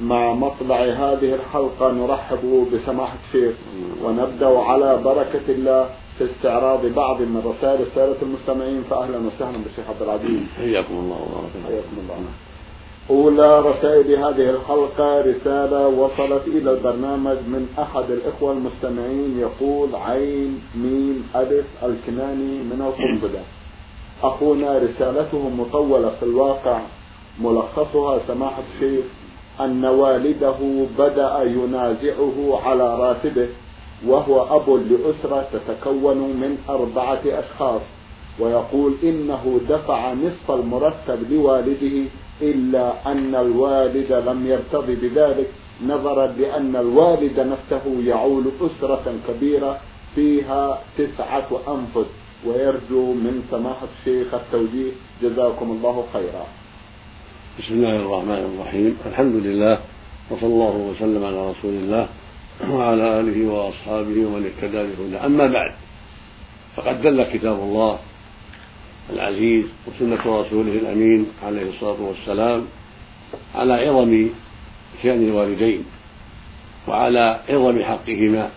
مع 0.00 0.32
مطلع 0.32 0.76
هذه 0.76 1.34
الحلقة 1.34 1.92
نرحب 1.92 2.66
بسماحة 2.72 3.16
الشيخ 3.26 3.54
ونبدأ 4.04 4.58
على 4.58 4.96
بركة 5.04 5.46
الله 5.48 5.88
في 6.18 6.24
استعراض 6.24 6.86
بعض 6.86 7.20
من 7.20 7.42
رسائل 7.44 7.82
السادة 7.82 8.16
المستمعين 8.22 8.82
فأهلا 8.90 9.18
وسهلا 9.18 9.58
بالشيخ 9.64 9.84
عبد 9.88 10.02
العزيز. 10.02 10.40
حياكم 10.56 10.94
الله 10.94 11.16
وبارك 11.16 11.52
حياكم 11.66 11.96
الله. 12.02 12.16
أولى 13.10 13.60
رسائل 13.60 14.24
هذه 14.24 14.50
الحلقة 14.50 15.20
رسالة 15.20 15.88
وصلت 15.88 16.42
إلى 16.46 16.70
البرنامج 16.70 17.36
من 17.36 17.68
أحد 17.78 18.10
الإخوة 18.10 18.52
المستمعين 18.52 19.38
يقول 19.38 19.88
عين 19.94 20.62
ميم 20.74 21.28
ألف 21.36 21.66
الكناني 21.82 22.58
من 22.58 22.82
القنبلة. 22.86 23.42
أخونا 24.22 24.78
رسالته 24.78 25.48
مطولة 25.48 26.10
في 26.10 26.22
الواقع 26.22 26.80
ملخصها 27.40 28.20
سماحة 28.28 28.62
الشيخ 28.74 29.04
أن 29.60 29.84
والده 29.84 30.86
بدأ 30.98 31.42
ينازعه 31.42 32.60
على 32.64 32.98
راتبه 32.98 33.48
وهو 34.06 34.56
أب 34.56 34.70
لأسرة 34.70 35.48
تتكون 35.52 36.16
من 36.16 36.58
أربعة 36.68 37.20
أشخاص 37.26 37.80
ويقول 38.40 38.94
إنه 39.02 39.60
دفع 39.68 40.12
نصف 40.12 40.50
المرتب 40.50 41.32
لوالده 41.32 42.04
إلا 42.42 42.92
أن 43.12 43.34
الوالد 43.34 44.12
لم 44.12 44.46
يرتضي 44.46 44.94
بذلك 44.94 45.50
نظرا 45.86 46.26
لأن 46.26 46.76
الوالد 46.76 47.40
نفسه 47.40 47.84
يعول 48.06 48.44
أسرة 48.60 49.14
كبيرة 49.28 49.78
فيها 50.14 50.82
تسعة 50.98 51.48
أنفس 51.68 52.10
ويرجو 52.46 53.12
من 53.12 53.42
سماحة 53.50 53.86
الشيخ 53.98 54.34
التوجيه 54.34 54.90
جزاكم 55.22 55.70
الله 55.70 56.04
خيرا. 56.12 56.46
بسم 57.58 57.74
الله 57.74 57.96
الرحمن 57.96 58.42
الرحيم. 58.54 58.98
الحمد 59.06 59.34
لله 59.34 59.78
وصلى 60.30 60.46
الله 60.46 60.76
وسلم 60.76 61.24
على 61.24 61.50
رسول 61.50 61.74
الله 61.74 62.08
وعلى 62.70 63.20
آله 63.20 63.38
وأصحابه 63.50 64.16
ومن 64.26 64.46
اهتدى 64.46 64.82
بهداه. 64.86 65.26
أما 65.26 65.46
بعد 65.46 65.74
فقد 66.76 67.02
دل 67.02 67.22
كتاب 67.22 67.58
الله 67.58 67.98
العزيز 69.10 69.64
وسنة 69.86 70.22
رسوله 70.40 70.72
الأمين 70.72 71.26
عليه 71.42 71.70
الصلاة 71.70 72.00
والسلام 72.00 72.66
على 73.54 73.74
عظم 73.74 74.28
شأن 75.02 75.28
الوالدين 75.28 75.84
وعلى 76.88 77.40
عظم 77.48 77.82
حقهما 77.82 78.50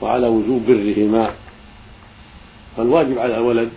وعلى 0.00 0.26
وجوب 0.26 0.66
برهما. 0.66 1.34
فالواجب 2.76 3.18
على 3.18 3.36
الولد 3.36 3.70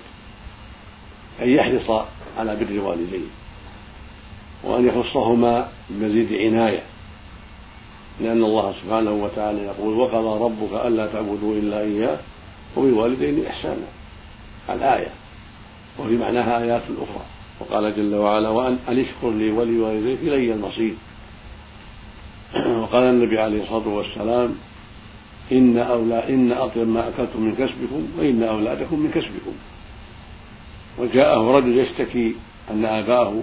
أن 1.42 1.50
يحرص 1.50 1.90
على 2.38 2.52
بر 2.56 2.82
والديه 2.82 3.45
وأن 4.64 4.88
يخصهما 4.88 5.68
بمزيد 5.90 6.34
عناية 6.34 6.82
لأن 8.20 8.44
الله 8.44 8.74
سبحانه 8.84 9.12
وتعالى 9.12 9.62
يقول 9.62 9.94
وقضى 9.94 10.44
ربك 10.44 10.86
ألا 10.86 11.08
تعبدوا 11.08 11.56
إلا 11.56 11.82
إياه 11.82 12.18
وبالوالدين 12.78 13.46
إحسانا. 13.46 13.88
الآية 14.70 15.10
وفي 16.00 16.18
معناها 16.18 16.64
آيات 16.64 16.82
أخرى. 16.82 17.26
وقال 17.60 17.96
جل 17.96 18.16
وعلا 18.16 18.50
وأن 18.50 18.78
أن 18.90 19.00
اشكر 19.00 19.32
لي 19.32 19.52
ولوالديك 19.52 20.20
إلي 20.20 20.54
المصير. 20.54 20.94
وقال 22.82 23.04
النبي 23.04 23.40
عليه 23.40 23.64
الصلاة 23.64 23.88
والسلام 23.88 24.56
إن 25.52 25.78
أولى 25.78 26.30
إن 26.30 26.52
أطيب 26.52 26.88
ما 26.88 27.10
أكلتم 27.10 27.42
من 27.42 27.56
كسبكم 27.56 28.08
وإن 28.18 28.44
أولادكم 28.44 29.00
من 29.00 29.12
كسبكم. 29.12 29.54
وجاءه 30.98 31.52
رجل 31.52 31.78
يشتكي 31.78 32.36
أن 32.72 32.86
أباه 32.86 33.34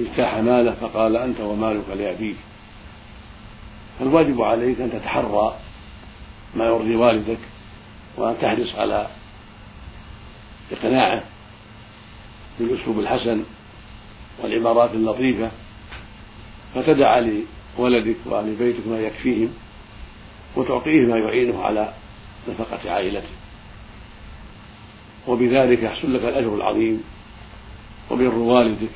اجتاح 0.00 0.34
ماله 0.34 0.72
فقال 0.72 1.16
أنت 1.16 1.40
ومالك 1.40 1.88
لأبيك. 1.88 2.36
فالواجب 3.98 4.42
عليك 4.42 4.80
أن 4.80 4.92
تتحرى 4.92 5.56
ما 6.54 6.64
يرضي 6.64 6.96
والدك 6.96 7.38
وأن 8.16 8.36
تحرص 8.42 8.74
على 8.74 9.06
إقناعه 10.72 11.22
بالأسلوب 12.60 13.00
الحسن 13.00 13.42
والعبارات 14.42 14.90
اللطيفة 14.90 15.50
فتدع 16.74 17.18
لولدك 17.78 18.16
وأهل 18.26 18.54
بيتك 18.54 18.86
ما 18.86 19.00
يكفيهم 19.00 19.48
وتعطيه 20.56 21.06
ما 21.06 21.18
يعينه 21.18 21.62
على 21.62 21.92
نفقة 22.48 22.90
عائلته. 22.92 23.28
وبذلك 25.28 25.82
يحصل 25.82 26.14
لك 26.14 26.22
الأجر 26.24 26.54
العظيم 26.54 27.02
وبر 28.10 28.34
والدك 28.34 28.88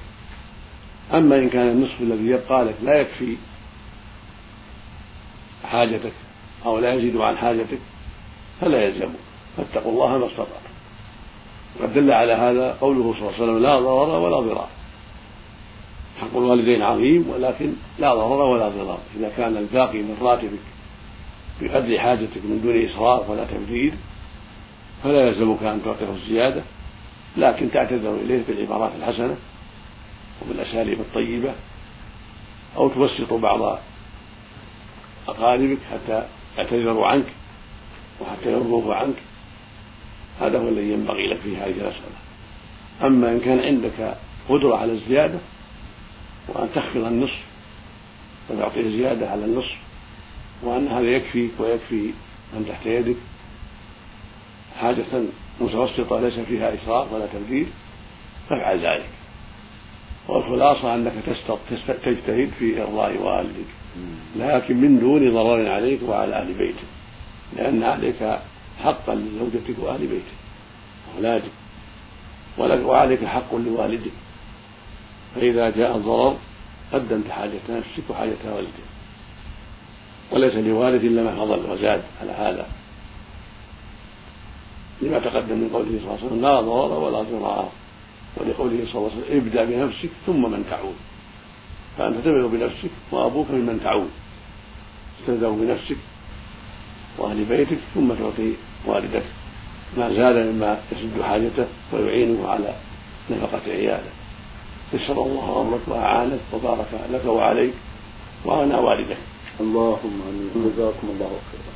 أما 1.14 1.38
إن 1.38 1.48
كان 1.48 1.68
النصف 1.68 2.00
الذي 2.00 2.26
يبقى 2.26 2.64
لك 2.64 2.74
لا 2.82 3.00
يكفي 3.00 3.36
حاجتك 5.64 6.12
أو 6.66 6.78
لا 6.78 6.94
يزيد 6.94 7.16
عن 7.16 7.36
حاجتك 7.36 7.78
فلا 8.60 8.82
يلزمك. 8.82 9.20
فاتقوا 9.56 9.92
الله 9.92 10.18
ما 10.18 10.26
استطعتم 10.26 10.72
وقد 11.80 11.94
دل 11.94 12.12
على 12.12 12.32
هذا 12.32 12.76
قوله 12.80 13.14
صلى 13.14 13.20
الله 13.20 13.32
عليه 13.32 13.42
وسلم 13.42 13.62
لا 13.62 13.80
ضرر 13.80 14.18
ولا 14.18 14.40
ضرار. 14.40 14.68
حق 16.20 16.36
الوالدين 16.36 16.82
عظيم 16.82 17.30
ولكن 17.30 17.72
لا 17.98 18.14
ضرر 18.14 18.42
ولا 18.42 18.68
ضرار. 18.68 18.98
إذا 19.16 19.32
كان 19.36 19.56
الباقي 19.56 19.98
من 19.98 20.16
راتبك 20.20 20.58
بقدر 21.60 21.98
حاجتك 21.98 22.44
من 22.44 22.60
دون 22.62 22.84
إسراف 22.84 23.30
ولا 23.30 23.44
تبذير 23.44 23.92
فلا 25.04 25.28
يلزمك 25.28 25.62
أن 25.62 25.80
تعطيه 25.84 26.14
الزيادة 26.14 26.62
لكن 27.36 27.70
تعتذر 27.70 28.14
إليه 28.14 28.42
بالعبارات 28.48 28.92
الحسنة. 28.98 29.36
وبالأساليب 30.42 31.00
الطيبة 31.00 31.54
أو 32.76 32.88
توسط 32.88 33.32
بعض 33.32 33.78
أقاربك 35.28 35.78
حتى 35.92 36.26
يعتذروا 36.56 37.06
عنك 37.06 37.26
وحتى 38.20 38.52
يرضوا 38.52 38.94
عنك. 38.94 39.16
هذا 40.40 40.58
هو 40.58 40.68
الذي 40.68 40.92
ينبغي 40.92 41.26
لك 41.26 41.40
في 41.40 41.56
هذه 41.56 41.70
المسألة. 41.70 42.22
أما 43.02 43.32
إن 43.32 43.40
كان 43.40 43.60
عندك 43.60 44.16
قدرة 44.48 44.76
على 44.76 44.92
الزيادة 44.92 45.38
وأن 46.48 46.68
تخفض 46.74 47.04
النصف 47.04 47.40
وتعطيه 48.50 48.82
زيادة 48.82 49.30
على 49.30 49.44
النصف 49.44 49.76
وأن 50.62 50.88
هذا 50.88 51.06
يكفيك 51.06 51.50
ويكفي 51.58 52.10
من 52.54 52.66
تحت 52.68 52.86
يدك 52.86 53.16
حاجة 54.80 55.04
متوسطة 55.60 56.20
ليس 56.20 56.38
فيها 56.38 56.74
إسراف 56.74 57.12
ولا 57.12 57.26
تبذير 57.26 57.66
فافعل 58.48 58.86
ذلك. 58.86 59.08
والخلاصة 60.28 60.94
أنك 60.94 61.12
تجتهد 61.86 62.50
في 62.58 62.82
إرضاء 62.82 63.22
والدك. 63.22 63.70
لكن 64.36 64.76
من 64.76 65.00
دون 65.00 65.34
ضرر 65.34 65.68
عليك 65.68 66.00
وعلى 66.08 66.34
أهل 66.34 66.54
بيتك. 66.54 66.84
لأن 67.56 67.82
عليك 67.82 68.38
حقا 68.82 69.14
لزوجتك 69.14 69.78
وأهل 69.78 70.06
بيتك. 70.06 70.34
وأولادك 71.14 72.86
وعليك 72.86 73.24
حق 73.24 73.54
لوالدك. 73.54 74.12
فإذا 75.34 75.70
جاء 75.70 75.96
الضرر 75.96 76.36
قدمت 76.92 77.30
حاجة 77.30 77.60
نفسك 77.70 78.10
وحاجة 78.10 78.54
والدك. 78.54 78.86
وليس 80.30 80.54
لوالد 80.54 81.04
إلا 81.04 81.22
ما 81.22 81.36
فضل 81.36 81.70
وزاد 81.70 82.02
على 82.20 82.32
هذا. 82.32 82.66
لما 85.02 85.18
تقدم 85.18 85.58
من 85.58 85.70
قوله 85.72 85.88
صلى 85.88 85.98
الله 85.98 86.16
عليه 86.16 86.26
وسلم 86.26 86.42
لا 86.42 86.60
ضرر 86.60 86.98
ولا 86.98 87.22
ضرار. 87.22 87.68
ولقوله 88.36 88.86
صلى 88.86 88.94
الله 88.94 89.10
عليه 89.10 89.22
وسلم 89.22 89.36
ابدأ 89.36 89.64
بنفسك 89.64 90.10
ثم 90.26 90.50
من 90.50 90.64
تعود. 90.70 90.94
فأنت 91.98 92.16
تبدأ 92.24 92.46
بنفسك 92.46 92.90
وأبوك 93.12 93.50
ممن 93.50 93.80
تعود. 93.84 94.10
تبدأ 95.26 95.48
بنفسك 95.50 95.96
وأهل 97.18 97.44
بيتك 97.44 97.78
ثم 97.94 98.14
تعطي 98.14 98.52
والدك. 98.86 99.24
ما 99.96 100.14
زاد 100.14 100.46
مما 100.46 100.80
يسد 100.92 101.22
حاجته 101.22 101.66
ويعينه 101.92 102.48
على 102.48 102.74
نفقة 103.30 103.60
عياله. 103.66 104.12
يسر 104.92 105.22
الله 105.22 105.60
أمرك 105.60 105.80
وأعانك 105.86 106.40
وبارك 106.52 106.88
لك 107.12 107.24
وعليك 107.24 107.74
وأنا 108.44 108.78
والدك. 108.78 109.16
اللهم 109.60 110.20
آمين. 110.28 110.50
جزاكم 110.54 111.08
الله 111.10 111.32
خيرا. 111.50 111.72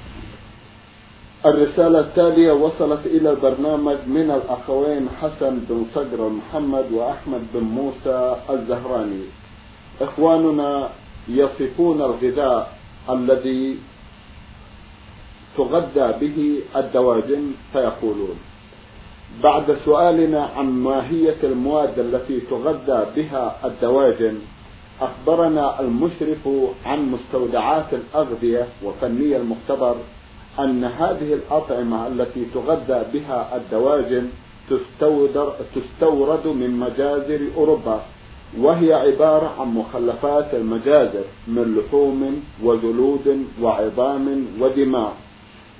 الرسالة 1.46 2.00
التالية 2.00 2.52
وصلت 2.52 3.06
إلى 3.06 3.31
البرنامج 3.31 3.96
من 4.06 4.31
الأخوين 4.31 5.08
حسن 5.20 5.58
بن 5.69 5.87
صقر 5.94 6.28
محمد 6.28 6.93
وأحمد 6.93 7.43
بن 7.54 7.60
موسى 7.60 8.37
الزهراني. 8.50 9.25
إخواننا 10.00 10.90
يصفون 11.28 12.02
الغذاء 12.02 12.72
الذي 13.10 13.78
تغذى 15.56 16.08
به 16.20 16.60
الدواجن 16.76 17.52
فيقولون. 17.72 18.37
بعد 19.42 19.76
سؤالنا 19.84 20.50
عن 20.56 20.66
ماهية 20.66 21.37
المواد 21.44 21.99
التي 21.99 22.40
تغذى 22.40 23.06
بها 23.16 23.56
الدواجن 23.64 24.38
أخبرنا 25.00 25.81
المشرف 25.81 26.49
عن 26.87 26.99
مستودعات 27.12 27.94
الأغذية 27.94 28.66
وفني 28.84 29.37
المختبر 29.37 29.96
أن 30.58 30.85
هذه 30.85 31.35
الأطعمة 31.35 32.06
التي 32.06 32.44
تغذى 32.55 33.05
بها 33.12 33.56
الدواجن 33.56 34.29
تستورد 35.75 36.47
من 36.47 36.70
مجازر 36.70 37.41
أوروبا 37.56 38.00
وهي 38.58 38.93
عبارة 38.94 39.55
عن 39.61 39.69
مخلفات 39.75 40.55
المجازر 40.55 41.25
من 41.49 41.76
لحوم 41.76 42.43
وجلود 42.62 43.44
وعظام 43.62 44.47
ودماء 44.61 45.17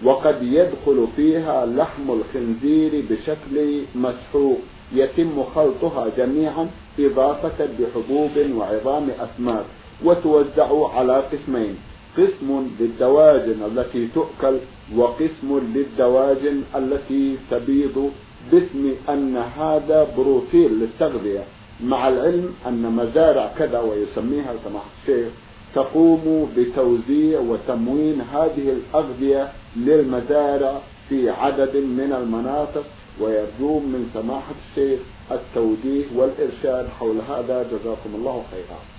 وقد 0.05 0.43
يدخل 0.43 1.07
فيها 1.17 1.67
لحم 1.67 2.11
الخنزير 2.11 3.05
بشكل 3.11 3.83
مسحوق 3.95 4.59
يتم 4.93 5.45
خلطها 5.55 6.07
جميعا 6.17 6.69
إضافة 6.99 7.69
بحبوب 7.79 8.31
وعظام 8.55 9.09
أسماك 9.11 9.65
وتوزع 10.05 10.89
على 10.95 11.23
قسمين. 11.33 11.77
قسم 12.19 12.69
للدواجن 12.81 13.63
التي 13.63 14.09
تؤكل 14.15 14.57
وقسم 14.97 15.61
للدواجن 15.75 16.63
التي 16.77 17.37
تبيض 17.51 18.11
باسم 18.53 18.95
أن 19.09 19.37
هذا 19.37 20.09
بروتين 20.17 20.71
للتغذية. 20.81 21.45
مع 21.85 22.09
العلم 22.09 22.55
أن 22.67 22.83
مزارع 22.83 23.53
كذا 23.59 23.81
ويسميها 23.81 24.55
سماحة 24.65 24.91
الشيخ 25.03 25.33
تقوم 25.75 26.51
بتوزيع 26.57 27.41
وتموين 27.41 28.21
هذه 28.21 28.77
الأغذية 28.77 29.53
للمزارع 29.77 30.81
في 31.09 31.31
عدد 31.31 31.77
من 31.77 32.13
المناطق. 32.21 32.85
ويرجون 33.21 33.83
من 33.83 34.11
سماحة 34.15 34.55
الشيخ 34.69 35.01
التوجيه 35.31 36.05
والإرشاد 36.17 36.89
حول 36.89 37.17
هذا. 37.29 37.63
جزاكم 37.63 38.11
الله 38.15 38.45
خيرا. 38.51 38.96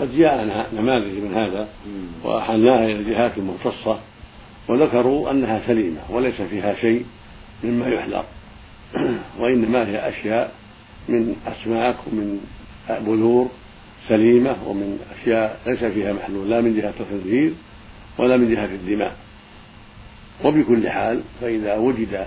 قد 0.00 0.16
جاءنا 0.16 0.66
نماذج 0.72 1.18
من 1.18 1.34
هذا 1.34 1.68
وأحلناها 2.24 2.84
إلى 2.84 2.92
الجهات 2.92 3.38
المختصة 3.38 4.00
وذكروا 4.68 5.30
أنها 5.30 5.66
سليمة 5.66 6.00
وليس 6.10 6.42
فيها 6.42 6.74
شيء 6.74 7.04
مما 7.64 7.88
يحذر. 7.88 8.24
وإنما 9.40 9.88
هي 9.88 10.08
أشياء 10.08 10.52
من 11.08 11.36
أسماك 11.46 11.96
ومن 12.06 12.40
بذور 12.90 13.50
سليمة 14.08 14.56
ومن 14.66 14.98
أشياء 15.20 15.60
ليس 15.66 15.84
فيها 15.84 16.12
محلول 16.12 16.50
لا 16.50 16.60
من 16.60 16.76
جهة 16.76 16.94
الخنزير 17.00 17.52
ولا 18.18 18.36
من 18.36 18.54
جهة 18.54 18.64
الدماء. 18.64 19.16
وبكل 20.44 20.88
حال 20.88 21.22
فإذا 21.40 21.76
وجد 21.76 22.26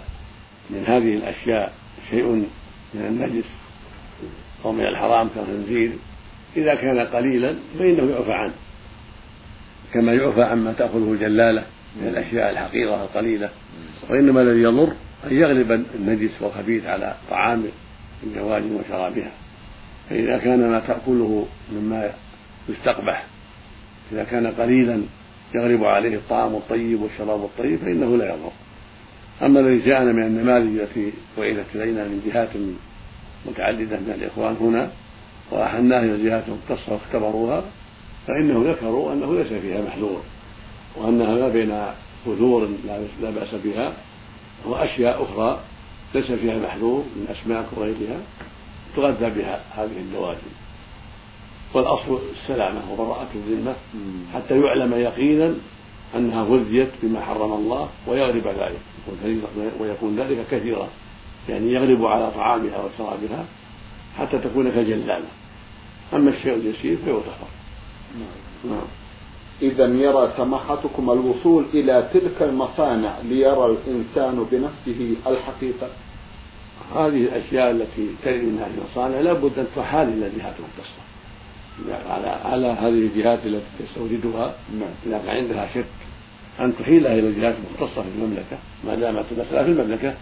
من 0.70 0.84
هذه 0.88 1.14
الأشياء 1.14 1.74
شيء 2.10 2.26
من 2.94 3.06
النجس 3.06 3.50
أو 4.66 4.72
من 4.72 4.86
الحرام 4.86 5.30
كالخنزير 5.36 5.92
إذا 6.58 6.76
كان 6.76 7.00
قليلا 7.00 7.56
فإنه 7.80 8.12
يعفى 8.12 8.34
عنه. 8.34 8.54
كما 9.94 10.14
يعفى 10.14 10.44
عما 10.44 10.74
تأخذه 10.74 11.12
الجلالة 11.12 11.64
من 12.02 12.08
الأشياء 12.08 12.52
الحقيرة 12.52 13.04
القليلة. 13.04 13.50
وإنما 14.10 14.42
الذي 14.42 14.62
يضر 14.62 14.94
أن 15.24 15.34
يغلب 15.36 15.72
النجس 15.96 16.42
والخبيث 16.42 16.86
على 16.86 17.16
طعام 17.30 17.64
الجواد 18.24 18.64
وشرابها. 18.72 19.32
فإذا 20.10 20.38
كان 20.38 20.70
ما 20.70 20.80
تأكله 20.80 21.48
مما 21.72 22.12
يستقبح 22.70 23.26
إذا 24.12 24.24
كان 24.24 24.48
قليلا 24.48 25.02
يغلب 25.56 25.84
عليه 25.84 26.16
الطعام 26.16 26.56
الطيب 26.56 27.02
والشراب 27.02 27.44
الطيب 27.44 27.80
فإنه 27.80 28.18
لا 28.18 28.26
يضر. 28.26 28.52
أما 29.42 29.60
الذي 29.60 29.86
جاءنا 29.86 30.12
من 30.12 30.24
النماذج 30.24 30.80
التي 30.80 31.12
وعدت 31.38 31.66
إلينا 31.76 32.04
من 32.04 32.22
جهات 32.26 32.50
متعددة 33.46 33.98
من 33.98 34.14
الإخوان 34.22 34.56
هنا 34.62 34.92
وأحلناها 35.52 36.00
إلى 36.00 36.16
الجهات 36.16 36.44
المختصة 36.48 36.94
واختبروها 36.94 37.64
فإنهم 38.28 38.68
ذكروا 38.68 39.14
أنه 39.14 39.34
ليس 39.34 39.62
فيها 39.62 39.82
محذور 39.82 40.22
وأنها 40.96 41.36
ما 41.36 41.50
بين 41.50 41.82
بذور 42.28 42.70
لا 43.22 43.30
بأس 43.30 43.56
بها 43.64 43.94
وأشياء 44.66 45.24
أخرى 45.24 45.60
ليس 46.16 46.32
فيها 46.32 46.60
محذور 46.60 47.04
من 47.16 47.36
أسماك 47.36 47.66
وغيرها 47.76 48.20
تغذى 48.96 49.30
بها 49.30 49.62
هذه 49.76 49.98
الدواجن. 49.98 50.52
والأصل 51.74 52.20
السلامة 52.42 52.92
وبراءة 52.92 53.28
الذمة 53.36 53.76
حتى 54.34 54.60
يعلم 54.60 54.94
يقينا 54.94 55.56
أنها 56.16 56.44
غذيت 56.44 56.90
بما 57.04 57.22
حرم 57.22 57.54
الله 57.54 57.90
ويغلب 58.08 58.48
ذلك 58.48 58.80
ويكون 59.80 60.16
ذلك 60.16 60.46
كثيرا 60.52 60.88
يعني 61.50 61.74
يغلب 61.74 62.06
على 62.06 62.32
طعامها 62.32 62.78
وشرابها 62.78 63.46
حتى 64.18 64.38
تكون 64.38 64.72
كالجلالة 64.72 65.26
أما 66.14 66.30
الشيء 66.30 66.54
اليسير 66.54 66.98
فيغتفر 67.06 67.48
نعم. 68.66 68.86
إذا 69.62 69.86
يرى 69.86 70.34
سماحتكم 70.38 71.12
الوصول 71.12 71.66
إلى 71.74 72.10
تلك 72.14 72.42
المصانع 72.42 73.20
ليرى 73.24 73.66
الإنسان 73.66 74.46
بنفسه 74.52 75.16
الحقيقة. 75.28 75.88
هذه 76.96 77.24
الأشياء 77.24 77.72
التي 77.72 78.08
ترد 78.24 78.44
من 78.44 78.60
هذه 78.60 78.72
المصانع 78.78 79.20
لابد 79.20 79.60
أن 79.60 79.68
تحال 79.76 80.08
إلى 80.08 80.28
الجهات 80.28 80.54
المختصة 80.60 81.04
على 82.10 82.28
على 82.28 82.68
هذه 82.68 82.88
الجهات 82.88 83.40
التي 83.46 83.66
تستوردها 83.80 84.56
نعم. 84.80 84.90
إذا 85.06 85.18
كان 85.26 85.36
عندها 85.36 85.70
شك 85.74 85.86
أن 86.60 86.74
تحيلها 86.80 87.14
إلى 87.14 87.28
الجهات 87.28 87.56
المختصة 87.56 88.02
في 88.02 88.08
المملكة 88.18 88.58
ما 88.84 88.96
دامت 88.96 89.26
المسألة 89.32 89.64
في 89.64 89.70
المملكة 89.70 90.14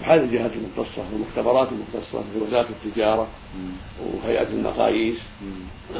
تحال 0.00 0.20
الجهات 0.20 0.50
المختصة 0.52 1.02
والمختبرات 1.12 1.68
المختصة 1.72 2.22
في 2.32 2.44
وزارة 2.46 2.68
التجارة 2.84 3.28
وهيئة 4.24 4.48
المقاييس 4.48 5.16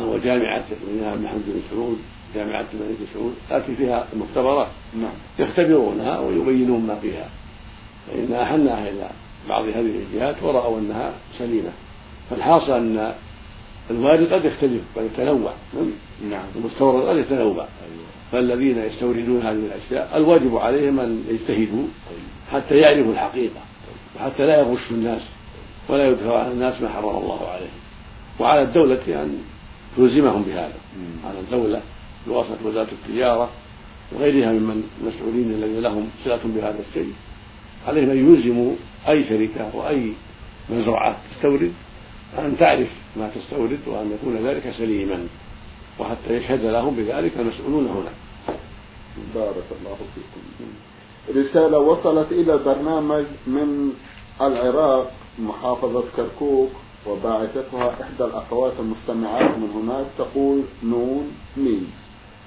وجامعة 0.00 0.64
الإمام 0.88 1.24
محمد 1.24 1.42
بن 1.46 1.60
سعود 1.70 1.98
جامعة 2.34 2.66
الملك 2.74 2.96
سعود 3.14 3.34
تأتي 3.48 3.76
فيها 3.76 4.06
المختبرات 4.12 4.68
نعم. 4.94 5.12
يختبرونها 5.38 6.18
ويبينون 6.18 6.86
ما 6.86 6.94
فيها. 6.94 7.28
فإن 8.06 8.32
أحلناها 8.32 8.88
إلى 8.88 9.10
بعض 9.48 9.64
هذه 9.64 10.02
الجهات 10.12 10.42
ورأوا 10.42 10.78
أنها 10.78 11.12
سليمة. 11.38 11.70
فالحاصل 12.30 12.72
أن 12.72 13.14
الوارد 13.90 14.32
قد 14.32 14.44
يختلف 14.44 14.82
قد 14.96 15.04
يتنوع. 15.04 15.52
نعم. 16.30 16.44
المستورد 16.56 17.06
قد 17.06 17.16
يتنوع. 17.16 17.64
أيوة. 17.64 18.08
فالذين 18.32 18.78
يستوردون 18.78 19.42
هذه 19.42 19.66
الأشياء 19.66 20.16
الواجب 20.16 20.56
عليهم 20.56 21.00
أن 21.00 21.24
يجتهدوا 21.28 21.84
حتى 22.52 22.76
يعرفوا 22.76 23.12
الحقيقة. 23.12 23.60
وحتى 24.20 24.46
لا 24.46 24.58
يغشوا 24.58 24.96
الناس 24.96 25.22
ولا 25.88 26.08
يدخلوا 26.08 26.38
على 26.38 26.52
الناس 26.52 26.80
ما 26.82 26.88
حرم 26.88 27.16
الله 27.16 27.48
عليهم. 27.48 27.78
وعلى 28.40 28.62
الدولة 28.62 29.22
أن 29.22 29.38
تلزمهم 29.96 30.42
بهذا. 30.42 30.78
على 31.24 31.40
الدولة 31.40 31.82
بواسطة 32.26 32.66
وزارة 32.66 32.88
التجارة 32.92 33.50
وغيرها 34.12 34.52
ممن 34.52 34.82
المسؤولين 35.00 35.50
الذين 35.50 35.80
لهم 35.80 36.10
صلة 36.24 36.40
بهذا 36.44 36.78
الشيء 36.88 37.12
عليهم 37.86 38.10
أن 38.10 38.34
يلزموا 38.34 38.74
أي 39.08 39.24
شركة 39.28 39.76
وأي 39.76 40.12
مزرعة 40.70 41.16
تستورد 41.30 41.72
أن 42.38 42.56
تعرف 42.58 42.88
ما 43.16 43.30
تستورد 43.34 43.78
وأن 43.86 44.12
يكون 44.12 44.46
ذلك 44.46 44.74
سليما. 44.78 45.26
وحتى 45.98 46.34
يشهد 46.34 46.64
لهم 46.64 46.96
بذلك 46.96 47.32
المسؤولون 47.38 47.86
هنا. 47.86 48.12
بارك 49.34 49.68
الله 49.80 49.96
فيكم. 50.14 50.66
رسالة 51.36 51.78
وصلت 51.78 52.32
إلى 52.32 52.54
البرنامج 52.54 53.24
من 53.46 53.92
العراق 54.40 55.12
محافظة 55.38 56.04
كركوك 56.16 56.70
وباعثتها 57.06 57.94
إحدى 58.02 58.24
الأخوات 58.24 58.72
المستمعات 58.78 59.50
من 59.58 59.70
هناك 59.74 60.06
تقول 60.18 60.62
نون 60.84 61.32
ميم 61.56 61.92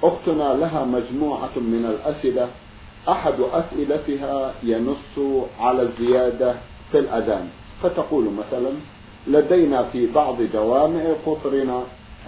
أختنا 0.03 0.53
لها 0.53 0.85
مجموعة 0.85 1.55
من 1.55 1.85
الأسئلة 1.85 2.47
أحد 3.09 3.33
أسئلتها 3.53 4.53
ينص 4.63 5.43
على 5.59 5.81
الزيادة 5.81 6.55
في 6.91 6.99
الأذان. 6.99 7.47
فتقول 7.83 8.25
مثلا 8.25 8.71
لدينا 9.27 9.83
في 9.83 10.07
بعض 10.07 10.35
جوامع 10.53 11.03
قطرنا 11.25 11.83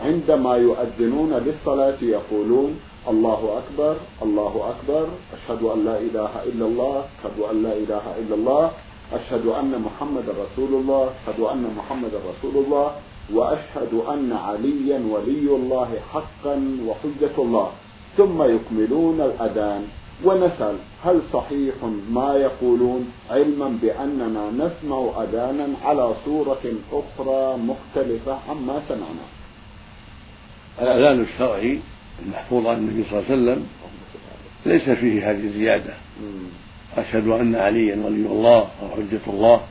عندما 0.05 0.55
يؤذنون 0.55 1.33
للصلاة 1.33 1.97
يقولون 2.01 2.79
الله 3.07 3.61
أكبر 3.61 3.95
الله 4.21 4.53
أكبر 4.69 5.07
أشهد 5.33 5.63
أن 5.63 5.85
لا 5.85 5.97
إله 5.97 6.43
إلا 6.43 6.65
الله 6.65 7.05
أشهد 7.19 7.39
أن 7.51 7.63
لا 7.63 7.73
إله 7.73 8.05
إلا 8.19 8.35
الله 8.35 8.71
أشهد 9.13 9.45
أن 9.45 9.81
محمد 9.85 10.23
رسول 10.29 10.73
الله 10.81 11.09
أشهد 11.27 11.39
أن 11.39 11.75
محمد 11.77 12.11
رسول 12.15 12.65
الله 12.65 12.91
وأشهد 13.33 13.93
أن 14.09 14.33
عليا 14.33 14.99
ولي 15.11 15.47
الله 15.55 15.89
حقا 16.13 16.55
وحجة 16.87 17.35
الله 17.37 17.71
ثم 18.17 18.43
يكملون 18.43 19.21
الأذان 19.21 19.87
ونسأل 20.25 20.75
هل 21.03 21.21
صحيح 21.33 21.75
ما 22.09 22.35
يقولون 22.35 23.11
علما 23.31 23.77
بأننا 23.81 24.51
نسمع 24.51 25.23
أذانا 25.23 25.67
على 25.85 26.13
صورة 26.25 26.63
أخرى 26.91 27.57
مختلفة 27.57 28.37
عما 28.49 28.81
سمعنا 28.89 29.25
الأذان 30.81 31.21
الشرعي 31.23 31.79
المحفوظ 32.25 32.67
عن 32.67 32.77
النبي 32.77 33.03
صلى 33.09 33.19
الله 33.19 33.31
عليه 33.31 33.41
وسلم 33.41 33.67
ليس 34.65 34.89
فيه 34.89 35.31
هذه 35.31 35.43
الزيادة. 35.43 35.93
أشهد 36.97 37.27
أن 37.27 37.55
عليا 37.55 37.95
ولي 37.95 38.27
الله 38.27 38.59
أو 38.59 38.89
حجة 38.95 39.21
الله. 39.27 39.61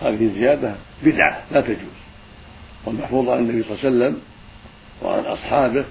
هذه 0.00 0.24
الزيادة 0.24 0.74
بدعة 1.04 1.42
لا 1.52 1.60
تجوز. 1.60 1.98
والمحفوظ 2.86 3.28
عن 3.28 3.38
النبي 3.38 3.62
صلى 3.62 3.72
الله 3.72 3.84
عليه 3.84 3.96
وسلم 3.96 4.20
وعن 5.02 5.24
أصحابه 5.24 5.84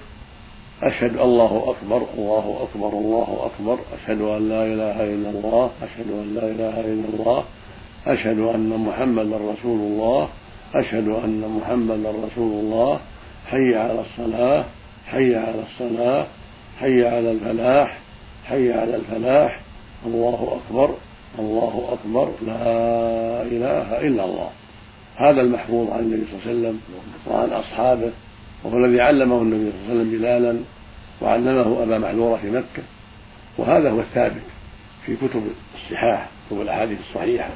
أشهد 0.82 1.16
الله 1.16 1.74
أكبر 1.76 2.06
الله 2.18 2.68
أكبر 2.68 2.88
الله 2.88 3.50
أكبر. 3.50 3.78
أشهد 3.94 4.20
أن 4.20 4.48
لا 4.48 4.66
إله 4.66 5.14
إلا 5.14 5.30
الله 5.30 5.70
أشهد 5.82 6.10
أن 6.10 6.34
لا 6.34 6.50
إله 6.50 6.80
إلا 6.80 7.08
الله. 7.14 7.44
أشهد 8.06 8.38
أن 8.38 8.68
محمدا 8.68 9.36
رسول 9.36 9.80
الله. 9.80 10.28
أشهد 10.74 11.08
أن 11.08 11.60
محمدا 11.60 12.10
رسول 12.10 12.52
الله. 12.52 13.00
حي 13.46 13.74
على 13.76 14.00
الصلاة. 14.00 14.64
حي 15.14 15.36
على 15.36 15.62
الصلاة 15.62 16.26
حي 16.80 17.06
على 17.06 17.32
الفلاح 17.32 17.98
حي 18.44 18.72
على 18.72 18.96
الفلاح. 18.96 19.60
الله 20.06 20.60
أكبر 20.60 20.94
الله 21.38 21.88
أكبر. 21.92 22.32
لا 22.46 23.42
إله 23.42 24.00
إلا 24.00 24.24
الله. 24.24 24.50
هذا 25.16 25.40
المحفوظ 25.40 25.90
عن 25.90 26.00
النبي 26.00 26.24
صلى 26.26 26.52
الله 26.52 26.68
عليه 26.68 26.68
وسلم 26.68 26.80
وعن 27.26 27.48
أصحابه 27.48 28.10
وهو 28.64 28.84
الذي 28.84 29.00
علمه 29.00 29.42
النبي 29.42 29.70
صلى 29.70 29.80
الله 29.80 29.90
عليه 29.90 30.00
وسلم 30.00 30.18
بلالا 30.18 30.58
وعلمه 31.22 31.82
أبا 31.82 31.98
محذورة 31.98 32.36
في 32.36 32.50
مكة. 32.50 32.82
وهذا 33.58 33.90
هو 33.90 34.00
الثابت 34.00 34.42
في 35.06 35.16
كتب 35.16 35.42
الصحاح 35.74 36.28
كتب 36.50 36.60
الأحاديث 36.60 36.98
الصحيحة. 37.10 37.50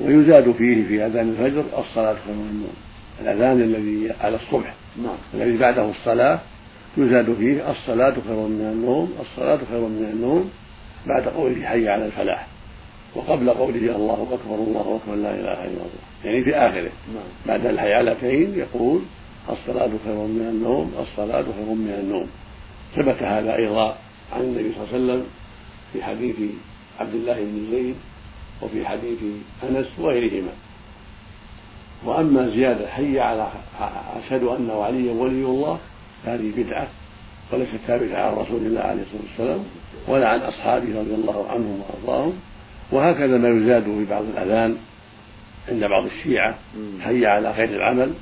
ويزاد 0.00 0.52
فيه 0.52 0.86
في 0.88 1.06
أذان 1.06 1.28
الفجر 1.28 1.64
الصلاة 1.78 2.14
خير 2.14 2.34
من 2.34 2.48
النوم. 2.50 2.76
الأذان 3.20 3.60
الذي 3.62 4.12
على 4.20 4.36
الصبح 4.36 4.74
نعم. 5.02 5.16
الذي 5.34 5.58
بعده 5.58 5.90
الصلاة 5.90 6.40
يزاد 6.96 7.34
فيه 7.34 7.70
الصلاة 7.70 8.14
خير 8.28 8.36
من 8.36 8.70
النوم 8.72 9.12
الصلاة 9.20 9.60
خير 9.70 9.80
من 9.80 10.10
النوم 10.12 10.50
بعد 11.06 11.28
قوله 11.28 11.66
حي 11.66 11.88
على 11.88 12.06
الفلاح 12.06 12.46
وقبل 13.14 13.50
قوله 13.50 13.96
الله 13.96 14.28
أكبر 14.32 14.54
الله 14.54 15.00
أكبر 15.00 15.14
لا 15.14 15.34
إله 15.34 15.64
إلا 15.64 15.66
الله. 15.66 16.02
يعني 16.24 16.44
في 16.44 16.56
آخره. 16.56 16.90
نعم. 17.14 17.24
بعد 17.46 17.66
الحيالتين 17.66 18.54
يقول 18.58 19.00
الصلاة 19.50 19.90
خير 20.04 20.14
من 20.14 20.48
النوم 20.50 20.92
الصلاة 20.98 21.42
خير 21.42 21.74
من 21.74 21.98
النوم. 22.00 22.26
ثبت 22.96 23.22
هذا 23.22 23.56
أيضا 23.56 23.96
عن 24.32 24.40
النبي 24.40 24.72
صلى 24.72 24.84
الله 24.84 24.94
عليه 24.94 25.04
وسلم 25.04 25.26
في 25.92 26.02
حديث 26.02 26.36
عبد 27.00 27.14
الله 27.14 27.34
بن 27.34 27.66
زيد 27.70 27.94
وفي 28.62 28.86
حديث 28.86 29.18
أنس 29.62 29.86
وغيرهما. 29.98 30.52
وأما 32.04 32.48
زيادة 32.48 32.88
حي 32.88 33.20
على 33.20 33.48
أشهد 34.24 34.42
أن 34.42 34.70
عليا 34.70 35.12
ولي 35.12 35.44
الله 35.44 35.78
هذه 36.24 36.52
بدعة 36.56 36.88
وليست 37.52 37.76
ثابتة 37.86 38.18
عن 38.18 38.34
رسول 38.34 38.66
الله 38.66 38.80
عليه 38.80 39.02
الصلاة 39.02 39.22
والسلام 39.22 39.64
ولا 40.08 40.28
عن 40.28 40.40
أصحابه 40.40 41.00
رضي 41.00 41.14
الله 41.14 41.48
عنهم 41.50 41.80
وأرضاهم. 41.80 42.32
وهكذا 42.92 43.38
ما 43.38 43.48
يزاد 43.48 43.84
في 43.84 44.04
بعض 44.10 44.24
الأذان 44.24 44.76
عند 45.68 45.80
بعض 45.80 46.04
الشيعة 46.06 46.58
حي 47.00 47.26
على 47.26 47.54
خير 47.54 47.68
العمل. 47.68 48.12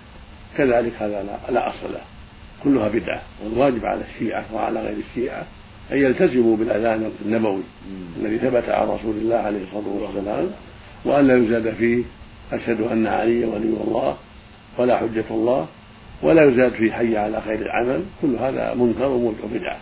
كذلك 0.56 0.92
هذا 0.98 1.22
لا, 1.22 1.52
لا 1.52 1.68
أصل 1.68 1.92
له. 1.92 2.00
كلها 2.64 2.88
بدعة 2.88 3.22
والواجب 3.44 3.84
على 3.84 4.00
الشيعة 4.14 4.44
وعلى 4.54 4.80
غير 4.80 4.96
الشيعة 5.10 5.46
أن 5.92 5.98
يلتزموا 5.98 6.56
بالأذان 6.56 7.12
النبوي 7.24 7.62
الذي 8.20 8.38
ثبت 8.38 8.68
عن 8.68 8.88
رسول 8.88 9.16
الله 9.16 9.36
عليه 9.36 9.62
الصلاة 9.62 9.88
والسلام 9.88 10.50
وأن 11.04 11.26
لا 11.26 11.36
يزاد 11.36 11.74
فيه 11.74 12.04
أشهد 12.52 12.80
أن 12.80 13.06
علي 13.06 13.44
ولي 13.44 13.76
الله 13.86 14.16
ولا 14.78 14.96
حجة 14.96 15.24
الله. 15.30 15.66
ولا 16.22 16.44
يزاد 16.44 16.72
فيه 16.72 16.92
حي 16.92 17.16
على 17.16 17.40
خير 17.40 17.58
العمل. 17.62 18.02
كل 18.22 18.36
هذا 18.36 18.74
منكر 18.74 19.08
وبدعة 19.08 19.78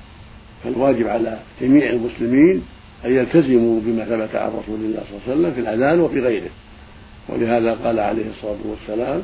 فالواجب 0.64 1.09
على 1.09 1.38
جميع 1.61 1.90
المسلمين 1.90 2.62
أن 3.04 3.12
يلتزموا 3.12 3.80
بما 3.80 4.04
ثبت 4.04 4.37
عن 4.37 4.49
رسول 4.49 4.80
الله 4.80 5.00
صلى 5.00 5.18
الله 5.18 5.23
عليه 5.26 5.33
وسلم 5.33 5.52
في 5.52 5.61
الأذان 5.61 6.00
وفي 6.00 6.21
غيره. 6.21 6.50
ولهذا 7.28 7.73
قال 7.85 8.00
عليه 8.00 8.25
الصلاة 8.30 8.59
والسلام 8.64 9.23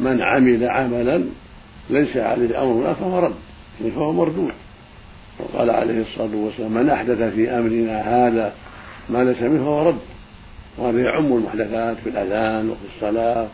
من 0.00 0.22
عمل 0.22 0.70
عملا 0.70 1.24
ليس 1.90 2.16
عليه 2.16 2.62
أمرنا 2.62 2.94
فهو 2.94 3.18
رد. 3.18 3.34
يعني 3.80 3.92
فهو 3.92 4.12
مردود. 4.12 4.52
وقال 5.38 5.70
عليه 5.70 6.00
الصلاة 6.00 6.36
والسلام 6.36 6.74
من 6.74 6.90
أحدث 6.90 7.34
في 7.34 7.50
أمرنا 7.50 8.00
هذا 8.00 8.52
ما 9.10 9.24
ليس 9.24 9.42
منه 9.42 9.64
فهو 9.64 9.88
رد. 9.88 9.98
وهذا 10.78 11.00
يعم 11.00 11.32
المحدثات 11.32 11.96
في 11.96 12.08
الأذان 12.08 12.70
وفي 12.70 12.84
الصلاة 12.96 13.48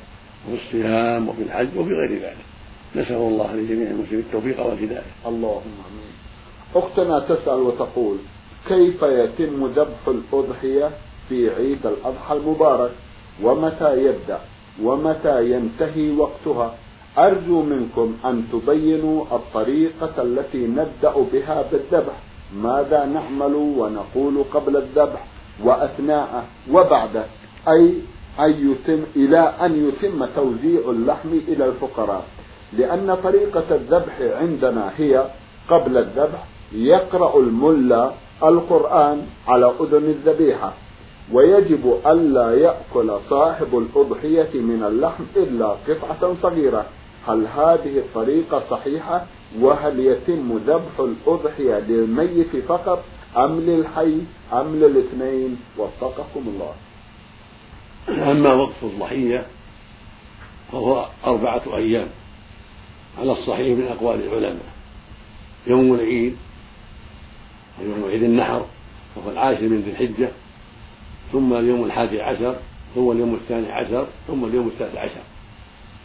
وفي 0.48 0.62
الصيام 0.66 1.28
وفي 1.28 1.42
الحج 1.42 1.68
وفي 1.76 1.90
غير 1.90 2.12
ذلك. 2.12 2.47
نسأل 2.96 3.16
الله 3.16 3.54
لجميع 3.54 3.90
المسلمين 3.90 4.24
التوفيق 4.26 4.66
والهداية 4.66 5.12
اللهم 5.26 5.76
آمين. 5.88 6.12
أختنا 6.74 7.20
تسأل 7.20 7.60
وتقول 7.60 8.16
كيف 8.68 9.02
يتم 9.02 9.66
ذبح 9.66 10.08
الأضحية 10.08 10.90
في 11.28 11.50
عيد 11.50 11.86
الأضحى 11.86 12.36
المبارك؟ 12.36 12.90
ومتى 13.42 14.04
يبدأ؟ 14.04 14.40
ومتى 14.82 15.50
ينتهي 15.50 16.16
وقتها؟ 16.16 16.74
أرجو 17.18 17.62
منكم 17.62 18.16
أن 18.24 18.44
تبينوا 18.52 19.24
الطريقة 19.32 20.22
التي 20.22 20.66
نبدأ 20.66 21.14
بها 21.32 21.64
بالذبح. 21.72 22.14
ماذا 22.56 23.04
نعمل 23.04 23.54
ونقول 23.54 24.44
قبل 24.54 24.76
الذبح؟ 24.76 25.26
وأثناءه 25.64 26.44
وبعده 26.72 27.24
أي 27.68 27.94
أن 28.40 28.50
يتم 28.70 29.02
إلى 29.16 29.54
أن 29.60 29.88
يتم 29.88 30.26
توزيع 30.36 30.90
اللحم 30.90 31.28
إلى 31.48 31.64
الفقراء. 31.66 32.24
لأن 32.72 33.18
طريقة 33.22 33.64
الذبح 33.70 34.20
عندنا 34.20 34.92
هي 34.96 35.24
قبل 35.68 35.96
الذبح 35.96 36.44
يقرأ 36.72 37.38
الملا 37.38 38.10
القرآن 38.42 39.26
على 39.48 39.72
أذن 39.80 40.04
الذبيحة. 40.04 40.72
ويجب 41.32 42.00
ألا 42.06 42.54
يأكل 42.54 43.18
صاحب 43.30 43.78
الأضحية 43.78 44.60
من 44.60 44.84
اللحم 44.88 45.24
إلا 45.36 45.66
قطعة 45.66 46.34
صغيرة. 46.42 46.86
هل 47.26 47.46
هذه 47.46 47.98
الطريقة 47.98 48.62
صحيحة؟ 48.70 49.26
وهل 49.60 50.00
يتم 50.00 50.58
ذبح 50.66 51.00
الأضحية 51.00 51.78
للميت 51.78 52.56
فقط 52.68 53.04
أم 53.36 53.60
للحي 53.60 54.18
أم 54.52 54.76
للاثنين؟ 54.76 55.60
وفقكم 55.78 56.44
الله. 56.46 56.72
أما 58.30 58.54
وقت 58.54 58.82
الضحية 58.82 59.46
فهو 60.72 61.06
أربعة 61.26 61.62
أيام. 61.76 62.08
على 63.18 63.32
الصحيح 63.32 63.78
من 63.78 63.86
أقوال 63.86 64.20
العلماء. 64.26 64.66
يوم 65.66 65.94
العيد 65.94 66.36
ويوم 67.80 68.04
عيد 68.10 68.22
النحر 68.22 68.66
وهو 69.16 69.30
العاشر 69.30 69.62
من 69.62 69.80
ذي 69.80 69.90
الحجة 69.90 70.28
ثم 71.32 71.52
اليوم 71.52 71.84
الحادي 71.84 72.22
عشر 72.22 72.56
ثم 72.94 73.10
اليوم 73.10 73.34
الثاني 73.34 73.72
عشر 73.72 74.06
ثم 74.26 74.44
اليوم 74.44 74.68
التاسع 74.68 75.00
عشر. 75.00 75.22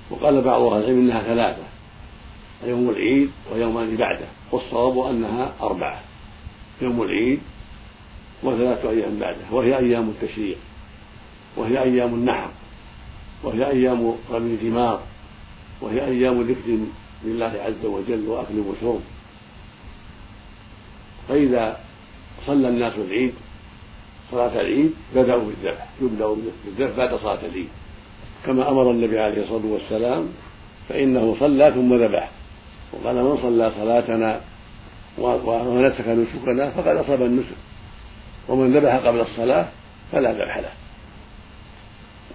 وقال 0.09 0.41
بعض 0.41 0.61
أهل 0.61 0.83
العلم 0.83 0.99
أنها 0.99 1.21
ثلاثة 1.21 1.63
يوم 2.65 2.89
العيد 2.89 3.31
ويومان 3.53 3.95
بعده 3.97 4.25
والصواب 4.51 5.07
أنها 5.07 5.53
أربعة. 5.61 6.01
يوم 6.81 7.01
العيد 7.01 7.39
وثلاثة 8.43 8.89
أيام 8.89 9.19
بعده 9.19 9.51
وهي 9.51 9.77
أيام 9.77 10.09
التشريق 10.09 10.57
وهي 11.57 11.83
أيام 11.83 12.13
النحر 12.13 12.49
وهي 13.43 13.67
أيام 13.67 14.15
رمي 14.31 14.53
الثمار 14.53 15.01
وهي 15.81 16.05
أيام 16.05 16.41
ذكر 16.41 16.77
لله 17.25 17.53
عز 17.65 17.85
وجل 17.85 18.27
وأكل 18.27 18.59
وشرب. 18.59 19.01
فإذا 21.29 21.79
صلى 22.45 22.67
الناس 22.69 22.93
العيد 22.93 23.33
صلاة 24.31 24.61
العيد 24.61 24.93
بدأوا 25.15 25.43
بالذبح 25.43 25.87
يبدأ 26.01 26.35
بالذبح 26.65 26.97
بعد 26.97 27.15
صلاة 27.15 27.39
العيد. 27.45 27.69
كما 28.45 28.69
أمر 28.69 28.91
النبي 28.91 29.19
عليه 29.19 29.43
الصلاة 29.43 29.65
والسلام 29.65 30.27
فإنه 30.89 31.35
صلى 31.39 31.71
ثم 31.71 31.93
ذبح. 32.03 32.31
وقال 32.93 33.15
من 33.15 33.37
صلى 33.41 33.71
صلاتنا 33.77 34.41
ونسك 35.17 36.07
نسكنا 36.07 36.69
فقد 36.69 36.87
أصاب 36.87 37.21
النسك. 37.21 37.55
ومن 38.47 38.73
ذبح 38.73 38.95
قبل 38.95 39.19
الصلاة 39.19 39.67
فلا 40.11 40.33
ذبح 40.33 40.57
له. 40.57 40.71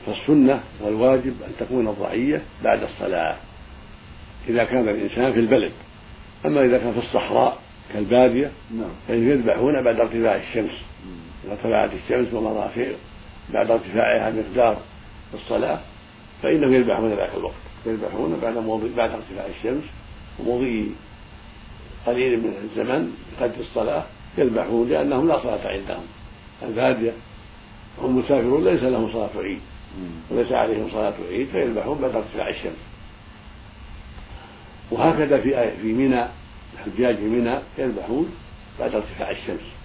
فالسنة 0.06 0.60
والواجب 0.80 1.42
أن 1.42 1.52
تكون 1.58 1.88
الضعية 1.88 2.42
بعد 2.64 2.82
الصلاة. 2.82 3.36
إذا 4.48 4.64
كان 4.64 4.88
الإنسان 4.88 5.32
في 5.32 5.40
البلد. 5.40 5.72
أما 6.46 6.64
إذا 6.64 6.78
كان 6.78 6.92
في 6.92 6.98
الصحراء 6.98 7.58
كالبادية 7.92 8.50
نعم. 8.70 8.90
فإن 9.08 9.30
يذبحون 9.30 9.82
بعد 9.82 10.00
ارتفاع 10.00 10.36
الشمس. 10.36 10.82
إذا 11.44 11.52
ارتفعت 11.52 11.90
الشمس 11.94 12.34
ومضى 12.34 12.68
في 12.74 12.94
بعد 13.52 13.70
ارتفاعها 13.70 14.30
مقدار 14.30 14.76
الصلاة 15.34 15.80
فإنهم 16.42 16.74
يذبحون 16.74 17.08
ذاك 17.08 17.30
الوقت. 17.36 17.54
يذبحون 17.86 18.38
بعد 18.42 18.58
موضي 18.58 18.94
بعد 18.96 19.10
ارتفاع 19.10 19.46
الشمس. 19.46 19.84
ومضي 20.38 20.90
قليل 22.06 22.40
من 22.40 22.52
الزمن 22.64 23.12
قد 23.40 23.52
الصلاة 23.60 24.04
يذبحون 24.38 24.88
لأنهم 24.88 25.28
لا 25.28 25.38
صلاة 25.38 25.68
عندهم. 25.68 26.04
البادية 26.62 27.12
هم 27.98 28.18
مسافرون 28.18 28.64
ليس 28.64 28.82
لهم 28.82 29.12
صلاة 29.12 29.30
عيد. 29.36 29.60
وليس 30.30 30.52
عليهم 30.52 30.90
صلاة 30.90 31.14
عيد 31.30 31.48
فيذبحون 31.48 31.98
بعد 31.98 32.16
ارتفاع 32.16 32.48
الشمس. 32.48 32.87
وهكذا 34.90 35.40
في 35.40 35.70
في 35.82 35.92
منى 35.92 36.24
الحجاج 36.74 37.16
في 37.16 37.24
منى 37.24 37.58
يذبحون 37.78 38.30
بعد 38.80 38.94
ارتفاع 38.94 39.30
الشمس 39.30 39.78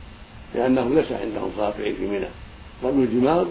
لأنه 0.56 0.96
ليس 0.96 1.12
عندهم 1.12 1.52
صلاة 1.58 1.74
العيد 1.80 1.96
في 1.96 2.08
منى. 2.08 2.28
رمي 2.84 3.04
الجمار 3.04 3.48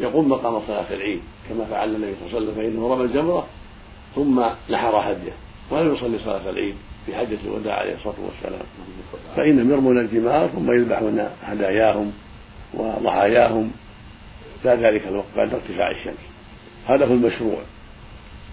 يقوم 0.00 0.28
مقام 0.28 0.62
صلاة 0.66 0.90
العيد 0.90 1.20
كما 1.48 1.64
فعل 1.64 1.94
النبي 1.94 2.14
صلى 2.14 2.26
الله 2.26 2.38
عليه 2.38 2.48
وسلم 2.48 2.54
فإنه 2.54 2.94
رمى 2.94 3.04
الجمرة 3.04 3.46
ثم 4.14 4.40
نحر 4.70 5.12
هديه 5.12 5.32
ولم 5.70 5.94
يصلي 5.94 6.18
صلاة 6.18 6.50
العيد 6.50 6.74
في 7.06 7.16
حجة 7.16 7.38
الوداع 7.44 7.74
عليه 7.74 7.94
الصلاة 7.94 8.14
والسلام. 8.24 8.66
فإنهم 9.36 9.70
يرمون 9.70 9.98
الجمار 9.98 10.48
ثم 10.48 10.72
يذبحون 10.72 11.28
هداياهم 11.42 12.12
وضحاياهم 12.74 13.70
بعد 14.64 14.78
ذلك 14.78 15.06
الوقت 15.06 15.26
بعد 15.36 15.54
ارتفاع 15.54 15.90
الشمس. 15.90 16.18
هذا 16.86 17.06
هو 17.06 17.12
المشروع. 17.12 17.58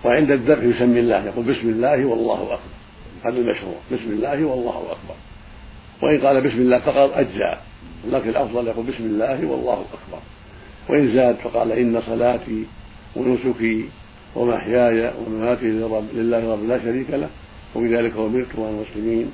وعند 0.05 0.31
الذبح 0.31 0.63
يسمي 0.63 0.99
الله 0.99 1.25
يقول 1.25 1.45
بسم 1.45 1.69
الله 1.69 2.05
والله 2.05 2.43
أكبر. 2.43 2.59
هذا 3.23 3.37
المشروع. 3.37 3.75
بسم 3.91 4.11
الله 4.11 4.45
والله 4.45 4.77
أكبر. 4.91 5.15
وإن 6.03 6.27
قال 6.27 6.41
بسم 6.41 6.57
الله 6.57 6.79
فقط 6.79 7.11
أجزاء 7.13 7.63
لكن 8.11 8.29
الأفضل 8.29 8.67
يقول 8.67 8.85
بسم 8.85 9.03
الله 9.03 9.45
والله 9.45 9.73
أكبر. 9.73 10.19
وإن 10.89 11.13
زاد 11.13 11.35
فقال 11.35 11.71
إن 11.71 12.01
صلاتي 12.07 12.65
ونسكي 13.15 13.85
ومحياي 14.35 15.13
ومماتي 15.27 15.65
لله 16.13 16.53
رب 16.53 16.67
لا 16.67 16.79
شريك 16.79 17.09
له 17.09 17.29
وبذلك 17.75 18.13
أمرت 18.17 18.55
وأنا 18.55 18.77
مسلمين 18.81 19.31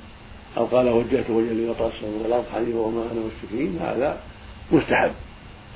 أو 0.57 0.65
قال 0.65 0.89
وجهت 0.89 1.29
وجهي 1.29 1.53
لغطاء 1.53 1.91
السماء 1.95 2.23
والأرض 2.23 2.45
حنيفا 2.53 2.79
وما 2.79 3.01
أنا 3.11 3.21
مشركين. 3.21 3.79
هذا 3.81 4.17
مستحب. 4.71 5.11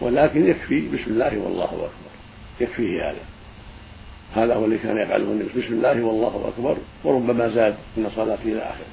ولكن 0.02 0.48
يكفي 0.48 0.88
بسم 0.88 1.12
الله 1.12 1.40
والله 1.40 1.66
أكبر. 1.66 2.12
يكفيه 2.62 3.10
هذا. 3.10 3.41
هذا 4.36 4.54
هو 4.54 4.66
اللي 4.66 4.78
كان 4.78 4.98
يفعله 4.98 5.24
النبي. 5.24 5.62
بسم 5.62 5.74
الله 5.74 6.04
والله 6.04 6.48
أكبر. 6.48 6.78
وربما 7.04 7.48
زاد 7.48 7.76
من 7.98 8.10
صلاته 8.16 8.44
إلى 8.44 8.60
آخره. 8.60 8.92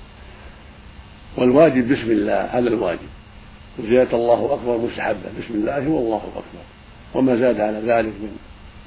والواجب 1.36 1.92
بسم 1.92 2.10
الله 2.10 2.44
هذا 2.44 2.68
الواجب. 2.68 3.08
وزيادة 3.78 4.16
الله 4.16 4.54
أكبر 4.54 4.78
مستحبة. 4.78 5.30
بسم 5.38 5.54
الله 5.54 5.88
والله 5.88 6.16
أكبر. 6.16 6.64
وما 7.14 7.36
زاد 7.36 7.60
على 7.60 7.78
ذلك 7.78 8.12
من 8.12 8.36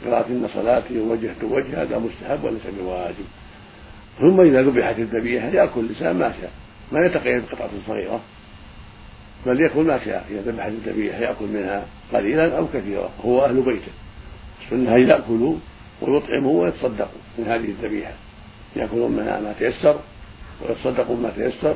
قراءة 0.06 0.28
إن 0.30 0.48
صلاتي 0.54 1.00
ووجهت 1.00 1.44
وجه 1.44 1.82
هذا 1.82 1.98
مستحب 2.00 2.44
وليس 2.44 2.62
بواجب. 2.80 3.26
ثم 4.20 4.42
إذا 4.42 4.62
ذبحت 4.62 5.00
الذبيحة 5.00 5.48
يأكل 5.48 5.80
الإنسان 5.80 6.16
ما 6.16 6.34
شاء. 6.42 6.52
ما 6.92 7.06
يتقيد 7.06 7.44
بقطعة 7.44 7.70
صغيرة 7.88 8.20
بل 9.46 9.62
يأكل 9.62 9.82
ما 9.82 10.06
شاء. 10.06 10.26
إذا 10.32 10.52
ذبحت 10.52 10.70
الذبيحة 10.70 11.18
يأكل 11.18 11.46
منها 11.46 11.86
قليلا 12.14 12.58
أو 12.58 12.68
كثيرا. 12.74 13.10
هو 13.26 13.46
أهل 13.46 13.62
بيته. 13.62 13.92
السنة 14.66 14.96
أن 14.96 15.10
يأكلوا 15.10 15.56
ويطعموا 16.02 16.64
ويتصدقوا 16.64 17.22
من 17.38 17.46
هذه 17.48 17.66
الذبيحة. 17.66 18.14
يأكلون 18.76 19.12
منها 19.12 19.40
ما 19.40 19.54
تيسر 19.60 20.00
ويتصدقون 20.62 21.22
ما 21.22 21.30
تيسر 21.30 21.76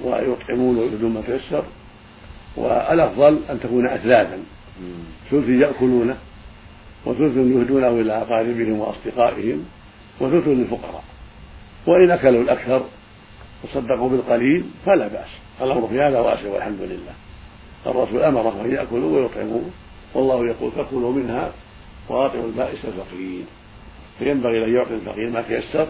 ويطعمون 0.00 0.78
ويؤدون 0.78 1.14
ما 1.14 1.20
تيسر. 1.26 1.64
والأفضل 2.56 3.38
أن 3.50 3.60
تكون 3.60 3.86
أثلاثا 3.86 4.38
ثلث 5.30 5.48
يأكلونه 5.48 6.16
وثلث 7.06 7.36
يهدونه 7.36 7.88
إلى 7.88 8.12
أقاربهم 8.12 8.78
وأصدقائهم 8.78 9.64
وثلث 10.20 10.48
للفقراء. 10.48 11.04
وإن 11.86 12.10
أكلوا 12.10 12.42
الأكثر 12.42 12.84
وصدقوا 13.64 14.08
بالقليل 14.08 14.64
فلا 14.86 15.08
بأس. 15.08 15.28
الأمر 15.62 15.88
في 15.88 16.00
هذا 16.00 16.20
وأسع 16.20 16.48
والحمد 16.48 16.80
لله. 16.80 17.14
الرسول 17.86 18.22
أمرهم 18.22 18.64
أن 18.64 18.70
يأكلوا 18.74 19.20
ويطعموا 19.20 19.60
والله 20.14 20.46
يقول 20.46 20.72
فكلوا 20.72 21.12
منها 21.12 21.52
وأطعموا 22.08 22.46
البائس 22.46 22.78
الفقير 22.84 23.44
فينبغي 24.18 24.64
أن 24.64 24.74
يعطي 24.74 24.94
الفقير 24.94 25.30
ما 25.30 25.42
تيسر 25.42 25.88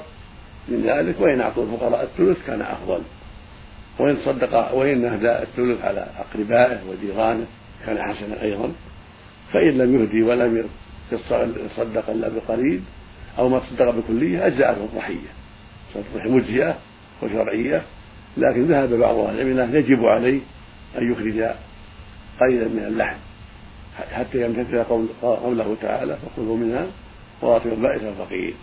من 0.69 0.83
ذلك 0.83 1.21
وإن 1.21 1.41
أعطوا 1.41 1.65
الفقراء 1.65 2.03
الثلث 2.03 2.47
كان 2.47 2.63
أفضل. 2.63 3.03
وإن 3.99 4.17
صدق 4.25 4.75
وإن 4.75 5.05
أهدى 5.05 5.43
الثلث 5.43 5.85
على 5.85 6.07
أقربائه 6.19 6.81
وجيرانه 6.91 7.47
كان 7.87 8.03
حسنا 8.03 8.43
أيضا. 8.43 8.73
فإن 9.53 9.79
لم 9.79 10.01
يهدي 10.01 10.23
ولم 10.23 10.69
يتصدق 11.13 12.11
إلا 12.11 12.29
بقليل 12.29 12.81
أو 13.39 13.49
ما 13.49 13.59
تصدق 13.59 13.91
بكلية 13.91 14.47
أجزأته 14.47 14.85
الضحية. 14.85 15.33
صدقة 15.95 16.31
مجزئة 16.31 16.79
وشرعية 17.23 17.83
لكن 18.37 18.65
ذهب 18.65 18.93
بعض 18.93 19.17
أهل 19.17 19.41
العلم 19.41 19.61
أنه 19.61 19.79
يجب 19.79 20.05
عليه 20.05 20.41
أن 20.99 21.13
يخرج 21.13 21.55
قليلا 22.41 22.69
من 22.69 22.85
اللحم. 22.87 23.17
حتى 24.13 24.45
يمتثل 24.45 24.85
قوله 25.23 25.77
تعالى 25.83 26.17
فخذوا 26.17 26.57
منها 26.57 26.87
وأعطوا 27.43 27.71
البائس 27.71 28.03
الفقير. 28.03 28.55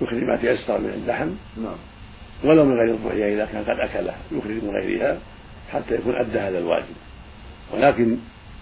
يخرج 0.00 0.22
ما 0.22 0.36
تيسر 0.36 0.78
من 0.78 0.90
اللحم. 1.02 1.30
نعم. 1.62 1.76
ولو 2.44 2.64
من 2.64 2.76
غير 2.76 2.94
الضحية 2.94 3.34
إذا 3.34 3.44
كان 3.52 3.62
قد 3.62 3.78
أكلها 3.90 4.16
يخرج 4.32 4.64
من 4.64 4.70
غيرها 4.70 5.18
حتى 5.72 5.94
يكون 5.94 6.14
أدى 6.16 6.38
هذا 6.38 6.58
الواجب. 6.58 6.94
ولكن 7.72 8.16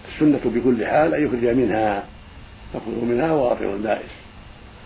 السنة 0.07 0.41
بكل 0.45 0.85
حال 0.85 1.13
أن 1.13 1.25
يخرج 1.25 1.45
منها. 1.45 2.03
فكلوا 2.73 3.05
منها 3.05 3.31
وأطعموا 3.31 3.75
البائس. 3.75 4.11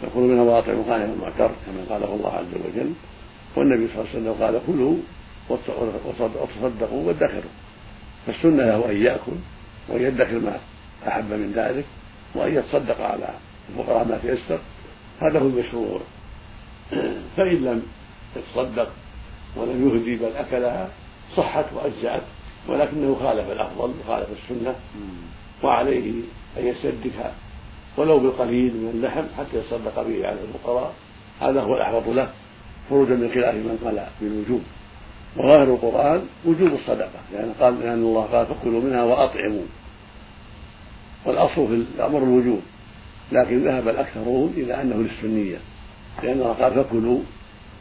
فكلوا 0.02 0.28
منها 0.28 0.44
وأطعموا 0.44 0.84
غانم 0.88 1.14
المعتر 1.14 1.52
كما 1.66 1.86
قاله 1.90 2.16
الله 2.16 2.34
عز 2.34 2.54
وجل. 2.66 2.94
والنبي 3.56 3.88
صلى 3.88 4.02
الله 4.02 4.10
عليه 4.14 4.20
وسلم 4.20 4.34
قال 4.44 4.60
كلوا 4.68 4.96
وتصدقوا 5.50 7.08
وادخروا. 7.08 7.52
فالسنة 8.28 8.64
له 8.64 8.92
أن 8.92 9.02
يأكل 9.02 9.32
وأن 9.90 10.02
يدخر 10.02 10.40
ما 10.40 10.60
أحب 11.08 11.34
من 11.34 11.52
ذلك 11.56 11.86
وأن 12.36 12.56
يتصدق 12.56 13.02
على 13.02 13.30
الفقراء 13.70 14.06
ما 14.06 14.18
تيسر 14.18 14.60
هذا 15.22 15.40
هو 15.40 15.48
المشروع. 15.48 16.02
فإن 17.38 17.56
لم 17.56 17.84
يتصدق 18.36 18.90
ولم 19.56 19.88
يهدي 19.88 20.16
بل 20.16 20.36
أكلها 20.36 20.90
صحت 21.38 21.66
وأجزأت 21.76 22.24
ولكنه 22.68 23.16
خالف 23.20 23.52
الأفضل 23.52 23.94
وخالف 24.00 24.28
السنة 24.30 24.76
وعليه 25.64 26.12
أن 26.58 26.68
يسدك 26.68 27.32
ولو 27.98 28.20
بالقليل 28.20 28.74
من 28.74 28.92
اللحم 28.94 29.24
حتى 29.38 29.58
يتصدق 29.58 30.04
به 30.04 30.28
على 30.28 30.38
الفقراء. 30.42 30.94
هذا 31.42 31.62
هو 31.62 31.76
الأحوط 31.76 32.08
له 32.08 32.30
خروجا 32.90 33.16
من 33.16 33.30
خلاف 33.34 33.56
من 33.56 33.80
قال 33.86 34.08
بالوجوب. 34.22 34.62
وظاهر 35.38 35.64
القرآن 35.64 36.22
وجوب 36.46 36.74
الصدقة 36.74 37.20
لأن 37.34 37.54
قال 37.60 37.80
لأن 37.80 38.04
الله 38.04 38.22
قال 38.22 38.46
فكلوا 38.46 38.82
منها 38.82 39.04
وأطعموا. 39.04 39.64
والأصل 41.26 41.68
في 41.68 41.74
الأمر 41.74 42.24
الوجوب 42.24 42.62
لكن 43.32 43.64
ذهب 43.64 43.88
الأكثرون 43.88 44.54
إلى 44.58 44.82
أنه 44.82 44.96
للسنية 44.96 45.58
لأن 46.24 46.42
الله 46.42 46.54
قال 46.54 46.74
فكلوا 46.84 47.20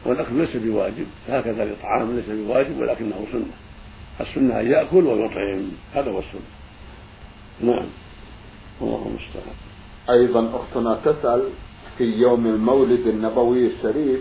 والأكل 0.05 0.35
ليس 0.35 0.55
بواجب 0.55 1.05
هكذا 1.29 1.63
الإطعام 1.63 2.15
ليس 2.15 2.25
بواجب 2.29 2.79
ولكنه 2.79 3.25
سنة 3.31 3.45
السنة 4.21 4.59
أن 4.59 4.67
يأكل 4.67 5.05
ويطعم 5.07 5.71
هذا 5.93 6.11
هو 6.11 6.19
السنة. 6.19 6.41
نعم 7.61 7.85
الله 8.81 9.07
المستعان. 9.07 9.55
أيضا 10.09 10.51
أختنا 10.55 10.99
تسأل 11.05 11.49
في 11.97 12.03
يوم 12.03 12.47
المولد 12.47 13.07
النبوي 13.07 13.67
الشريف 13.67 14.19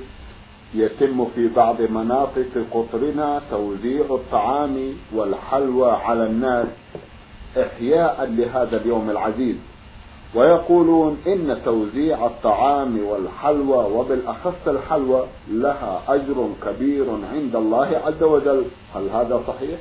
يتم 0.74 1.26
في 1.34 1.48
بعض 1.48 1.82
مناطق 1.82 2.66
قطرنا 2.70 3.42
توزيع 3.50 4.04
الطعام 4.10 4.94
والحلوى 5.14 5.90
على 5.92 6.26
الناس 6.26 6.66
إحياء 7.56 8.24
لهذا 8.24 8.76
اليوم 8.76 9.10
العزيز. 9.10 9.56
ويقولون 10.34 11.18
إن 11.26 11.60
توزيع 11.64 12.26
الطعام 12.26 12.98
والحلوى 12.98 13.84
وبالأخص 13.84 14.68
الحلوى 14.68 15.26
لها 15.50 16.02
أجر 16.08 16.52
كبير 16.66 17.06
عند 17.32 17.56
الله 17.56 18.02
عز 18.06 18.22
وجل. 18.22 18.64
هل 18.94 19.08
هذا 19.08 19.42
صحيح؟ 19.46 19.78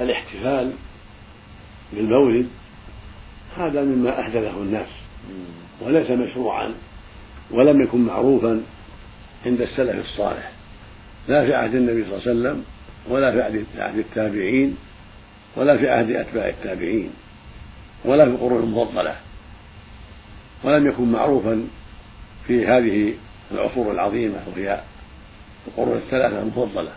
الاحتفال 0.00 0.72
بالمولد 1.92 2.48
هذا 3.56 3.84
مما 3.84 4.20
أحدثه 4.20 4.56
الناس 4.56 4.88
وليس 5.80 6.10
مشروعا 6.10 6.74
ولم 7.50 7.82
يكن 7.82 8.04
معروفا 8.04 8.62
عند 9.46 9.60
السلف 9.60 10.04
الصالح. 10.04 10.52
لا 11.28 11.46
في 11.46 11.54
عهد 11.54 11.74
النبي 11.74 12.04
صلى 12.04 12.16
الله 12.16 12.28
عليه 12.28 12.30
وسلم 12.30 12.64
ولا 13.08 13.50
في 13.50 13.80
عهد 13.82 13.98
التابعين 13.98 14.76
ولا 15.56 15.78
في 15.78 15.88
عهد 15.90 16.10
أتباع 16.10 16.48
التابعين 16.48 17.10
ولا 18.04 18.24
في 18.24 18.30
القرون 18.30 18.62
المفضلة 18.62 19.16
ولم 20.64 20.86
يكن 20.86 21.12
معروفا 21.12 21.66
في 22.46 22.66
هذه 22.66 23.14
العصور 23.52 23.92
العظيمة 23.92 24.36
وهي 24.46 24.80
القرون 25.66 25.96
الثلاثة 25.96 26.42
المفضلة 26.42 26.92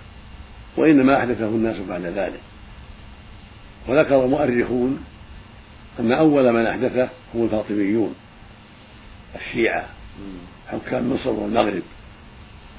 وإنما 0.78 1.20
أحدثه 1.20 1.48
الناس 1.48 1.78
بعد 1.78 2.02
ذلك. 2.02 2.40
وذكر 3.88 4.26
المؤرخون 4.26 5.06
أن 6.00 6.12
أول 6.12 6.52
من 6.54 6.66
أحدثه 6.66 7.10
هم 7.34 7.44
الفاطميون 7.44 8.16
الشيعة 9.36 9.86
حكام 10.68 11.14
مصر 11.14 11.30
والمغرب 11.30 11.84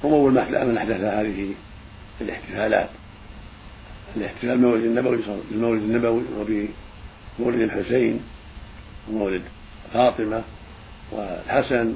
هم 0.03 0.13
أول 0.13 0.31
من 0.31 0.77
أحدث 0.77 1.01
هذه 1.01 1.53
الاحتفالات. 2.21 2.89
الاحتفال 4.17 4.57
بالمولد 4.57 4.83
النبوي 4.83 5.17
بالمولد 5.51 5.81
النبوي 5.81 6.23
وبمولد 6.39 7.61
الحسين 7.61 8.19
ومولد 9.09 9.41
فاطمة 9.93 10.43
والحسن 11.11 11.93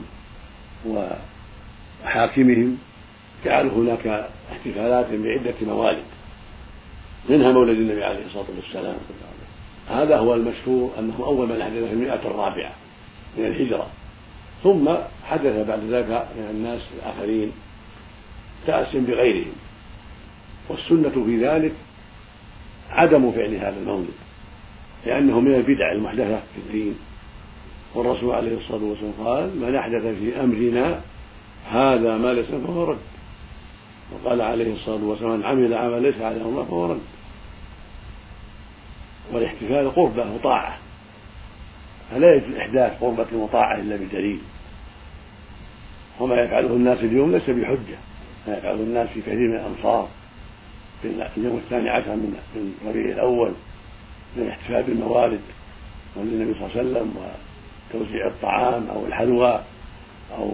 وحاكمهم 2.04 2.78
جعلوا 3.46 3.72
هناك 3.72 4.30
احتفالات 4.52 5.06
بعدة 5.12 5.56
موالد. 5.62 6.04
منها 7.30 7.52
مولد 7.52 7.78
النبي 7.78 8.04
عليه 8.04 8.26
الصلاة 8.26 8.46
والسلام. 8.56 8.96
هذا 9.90 10.18
هو 10.18 10.34
المشهور 10.34 10.92
أنه 11.00 11.16
أول 11.20 11.48
من 11.48 11.62
أحدث 11.62 11.84
في 11.84 11.94
المئة 11.94 12.22
الرابعة 12.26 12.72
من 13.38 13.46
الهجرة. 13.46 13.88
ثم 14.64 14.90
حدث 15.26 15.68
بعد 15.68 15.80
ذلك 15.90 16.28
من 16.38 16.48
الناس 16.50 16.82
الآخرين 16.98 17.52
تأس 18.68 18.96
بغيرهم. 18.96 19.54
والسنة 20.70 21.26
في 21.26 21.46
ذلك 21.46 21.74
عدم 22.92 23.32
فعل 23.32 23.56
هذا 23.56 23.80
المولد 23.80 24.14
لأنه 25.06 25.40
من 25.40 25.56
البدع 25.56 25.92
المحدثة 25.92 26.40
في 26.40 26.62
الدين. 26.68 26.96
والرسول 27.96 28.36
عليه 28.36 28.58
الصلاة 28.58 28.84
والسلام 28.84 29.14
قال 29.26 29.60
من 29.60 29.76
أحدث 29.76 30.02
في 30.02 30.44
أمرنا 30.44 31.02
هذا 31.70 32.18
ما 32.18 32.34
ليس 32.34 32.46
فهو 32.46 32.84
رد. 32.84 32.98
وقال 34.14 34.42
عليه 34.42 34.74
الصلاة 34.74 35.04
والسلام 35.04 35.38
من 35.40 35.46
عمل 35.46 35.74
عملا 35.74 36.00
ليس 36.00 36.22
عليه 36.22 36.42
الله 36.42 36.64
فهو 36.64 36.92
رد. 36.92 37.02
والاحتفال 39.34 39.96
قربة 39.96 40.34
وطاعة. 40.34 40.78
فلا 42.12 42.36
يجوز 42.36 42.56
إحداث 42.56 43.00
قربة 43.02 43.28
وطاعة 43.34 43.80
إلا 43.80 43.96
بدليل. 43.96 44.40
وما 46.20 46.36
يفعله 46.36 46.68
الناس 46.68 47.00
اليوم 47.00 47.32
ليس 47.32 47.50
بحجة 47.50 47.98
ما 48.48 48.58
يفعله 48.58 48.84
الناس 48.84 49.10
في 49.10 49.22
كثير 49.22 49.50
من 49.50 49.56
الأمصار 49.56 50.08
في 51.02 51.38
اليوم 51.38 51.58
الثاني 51.58 51.90
عشر 51.90 52.16
من 52.16 52.36
ربيع 52.88 53.06
الأول 53.14 53.52
من 54.36 54.44
الاحتفال 54.44 54.84
بالموالد 54.84 55.42
مولد 56.18 56.34
النبي 56.34 56.54
صلى 56.54 56.66
الله 56.66 56.78
عليه 56.78 56.82
وسلم 56.82 57.16
وتوزيع 57.18 58.28
الطعام 58.28 58.88
أو 58.88 59.06
الحلوى 59.06 59.62
أو 60.38 60.52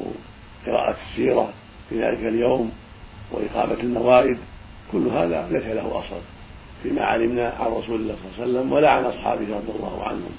قراءة 0.66 0.98
السيرة 1.12 1.54
في 1.90 2.04
ذلك 2.04 2.20
اليوم 2.20 2.72
وإقامة 3.32 3.80
الموائد 3.84 4.38
كل 4.92 5.08
هذا 5.08 5.48
ليس 5.52 5.64
له 5.64 6.00
أصل 6.00 6.22
فيما 6.84 7.06
علمنا 7.06 7.54
عن 7.60 7.72
رسول 7.72 8.02
الله 8.02 8.16
صلى 8.16 8.32
الله 8.32 8.42
عليه 8.42 8.52
وسلم 8.60 8.72
ولا 8.72 8.90
عن 8.90 9.04
أصحابه 9.04 9.56
رضي 9.56 9.72
الله 9.80 10.04
عنهم 10.04 10.32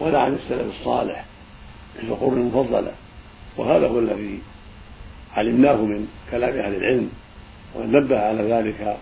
ولا 0.00 0.18
عن 0.18 0.34
السلف 0.34 0.80
الصالح 0.80 1.24
في 1.96 2.06
القرون 2.06 2.38
المفضلة. 2.38 2.92
وهذا 3.56 3.88
هو 3.88 3.98
الذي 3.98 4.38
علمناه 5.36 5.76
من 5.76 6.08
كلام 6.30 6.58
أهل 6.58 6.74
العلم 6.74 7.10
ونبه 7.74 8.20
على 8.20 8.42
ذلك 8.42 8.96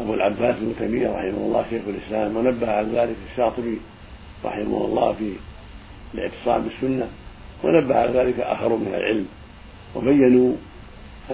أبو 0.00 0.14
العباس 0.14 0.56
بن 0.60 0.74
تيمية 0.78 1.08
رحمه 1.08 1.38
الله 1.38 1.64
شيخ 1.70 1.82
الإسلام 1.88 2.36
ونبه 2.36 2.70
على 2.70 2.98
ذلك 2.98 3.16
الشاطبي 3.30 3.78
رحمه 4.44 4.84
الله 4.84 5.12
في 5.12 5.32
الاعتصام 6.14 6.62
بالسنة 6.62 7.08
ونبه 7.64 7.94
على 7.94 8.18
ذلك 8.18 8.40
آخرون 8.40 8.80
من 8.80 8.94
العلم 8.94 9.26
وبينوا 9.94 10.56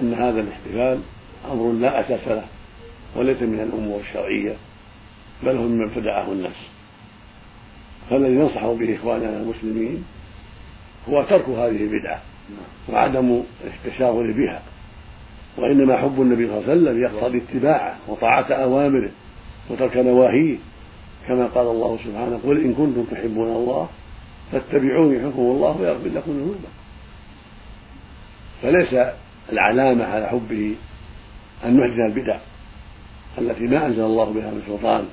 أن 0.01 0.13
هذا 0.13 0.41
الاحتفال 0.41 0.99
أمر 1.51 1.71
لا 1.71 1.99
أساس 1.99 2.27
له 2.27 2.45
وليس 3.15 3.41
من 3.41 3.59
الأمور 3.59 3.99
الشرعية 3.99 4.55
بل 5.43 5.57
هو 5.57 5.63
مما 5.63 5.85
ابتدعه 5.85 6.31
الناس. 6.31 6.55
فالذي 8.09 8.33
ننصح 8.33 8.65
به 8.65 8.95
إخواننا 8.95 9.37
المسلمين 9.37 10.03
هو 11.09 11.23
ترك 11.23 11.49
هذه 11.49 11.83
البدعة 11.83 12.21
وعدم 12.89 13.43
التشاغل 13.63 14.33
بها. 14.33 14.61
وإنما 15.59 15.97
حب 15.97 16.21
النبي 16.21 16.47
صلى 16.47 16.57
الله 16.57 16.69
عليه 16.69 16.81
وسلم 16.81 17.03
يقتضي 17.03 17.37
اتباعه 17.37 17.97
وطاعة 18.07 18.51
أوامره 18.51 19.11
وترك 19.69 19.97
نواهيه 19.97 20.57
كما 21.27 21.45
قال 21.45 21.67
الله 21.67 21.97
سبحانه 22.05 22.39
قل 22.45 22.63
إن 22.65 22.73
كنتم 22.73 23.03
تحبون 23.03 23.47
الله 23.47 23.89
فاتبعوني 24.51 25.15
يحبكم 25.15 25.41
الله 25.41 25.77
ويغفر 25.81 26.07
لكم 26.07 26.31
ذنوبكم. 26.31 26.69
فليس 28.61 28.95
العلامة 29.51 30.05
على 30.05 30.27
حبه 30.27 30.75
أن 31.65 31.77
نحدث 31.77 32.17
البدع 32.17 32.37
التي 33.37 33.63
ما 33.63 33.85
أنزل 33.85 34.01
الله 34.01 34.25
بها 34.25 34.51
من 34.51 34.61
سلطان 34.67 35.05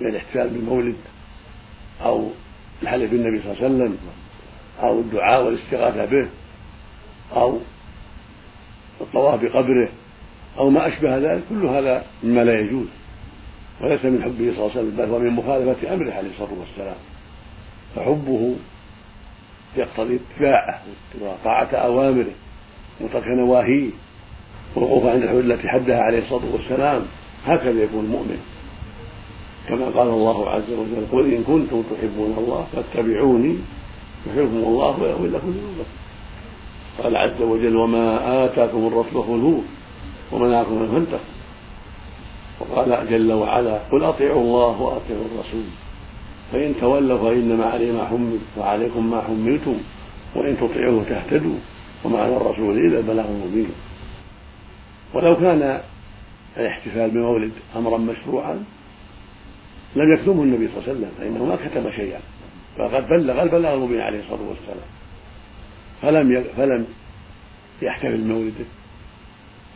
من 0.00 0.08
الاحتفال 0.08 0.48
بالمولد 0.48 0.96
أو 2.04 2.30
الحلف 2.82 3.10
بالنبي 3.10 3.42
صلى 3.42 3.52
الله 3.52 3.64
عليه 3.64 3.74
وسلم 3.74 3.96
أو 4.82 5.00
الدعاء 5.00 5.44
والاستغاثة 5.44 6.04
به 6.04 6.28
أو 7.36 7.58
الطواف 9.16 9.42
بقبره 9.42 9.88
أو 10.58 10.70
ما 10.70 10.88
أشبه 10.88 11.18
ذلك 11.18 11.42
كل 11.48 11.66
هذا 11.66 12.04
مما 12.22 12.44
لا 12.44 12.60
يجوز. 12.60 12.86
وليس 13.82 14.04
من 14.04 14.22
حبه 14.22 14.36
صلى 14.36 14.48
الله 14.48 14.70
عليه 14.70 14.80
وسلم 14.80 14.96
بل 14.96 15.10
هو 15.10 15.18
من 15.18 15.30
مخالفة 15.30 15.94
أمره 15.94 16.12
عليه 16.12 16.30
الصلاة 16.30 16.60
والسلام. 16.60 16.96
فحبه 17.96 18.54
يقتضي 19.76 20.20
اتباعه 20.34 20.82
وطاعة 21.20 21.68
أوامره 21.74 22.32
وترك 23.00 23.28
نواهيه 23.28 23.90
والوقوف 24.74 25.06
عند 25.06 25.22
الحدود 25.22 25.50
التي 25.50 25.68
حدها 25.68 26.00
عليه 26.00 26.18
الصلاة 26.18 26.52
والسلام. 26.52 27.02
هكذا 27.44 27.82
يكون 27.82 28.04
المؤمن. 28.04 28.38
كما 29.68 29.86
قال 29.86 30.08
الله 30.08 30.50
عز 30.50 30.70
وجل 30.70 31.06
قل 31.12 31.34
إن 31.34 31.42
كنتم 31.42 31.82
تحبون 31.82 32.34
الله 32.38 32.66
فاتبعوني 32.72 33.56
يحبكم 34.26 34.56
الله 34.56 35.02
ويغفر 35.02 35.26
لكم 35.26 35.50
ذنوبكم. 35.50 36.05
قال 37.02 37.16
عز 37.16 37.42
وجل 37.42 37.76
وما 37.76 38.44
آتاكم 38.44 38.86
الرسول 38.86 39.22
فخذوه 39.22 39.62
ومنعكم 40.32 40.82
من 40.82 40.88
فانتهوا. 40.88 41.20
وقال 42.60 43.10
جل 43.10 43.32
وعلا 43.32 43.78
قل 43.92 44.04
أطيعوا 44.04 44.40
الله 44.40 44.82
وأطيعوا 44.82 45.24
الرسول. 45.34 45.64
فإن 46.52 46.74
تولوا 46.80 47.18
فإنما 47.18 47.64
عليه 47.64 47.92
ما 47.92 48.06
حمل 48.06 48.38
وعليكم 48.58 49.10
ما 49.10 49.20
حملتم. 49.20 49.76
وإن 50.36 50.56
تطيعوه 50.56 51.04
تهتدوا. 51.04 51.58
وما 52.04 52.18
على 52.18 52.36
الرسول 52.36 52.78
إلا 52.78 52.98
البلاغ 52.98 53.26
المبين. 53.26 53.70
ولو 55.14 55.36
كان 55.36 55.80
الاحتفال 56.56 57.10
بمولد 57.10 57.52
أمرا 57.76 57.98
مشروعا 57.98 58.64
لم 59.96 60.14
يكتمه 60.14 60.42
النبي 60.42 60.68
صلى 60.68 60.76
الله 60.76 60.88
عليه 60.88 60.98
وسلم 60.98 61.10
فإنه 61.18 61.44
ما 61.44 61.56
كتم 61.56 61.96
شيئا. 61.96 62.20
فقد 62.78 63.08
بلغ 63.08 63.42
البلاغ 63.42 63.74
المبين 63.74 64.00
عليه 64.00 64.18
الصلاة 64.18 64.48
والسلام. 64.48 64.88
فلم 66.02 66.44
فلم 66.56 66.86
يحتفل 67.82 68.16
بمولده 68.16 68.64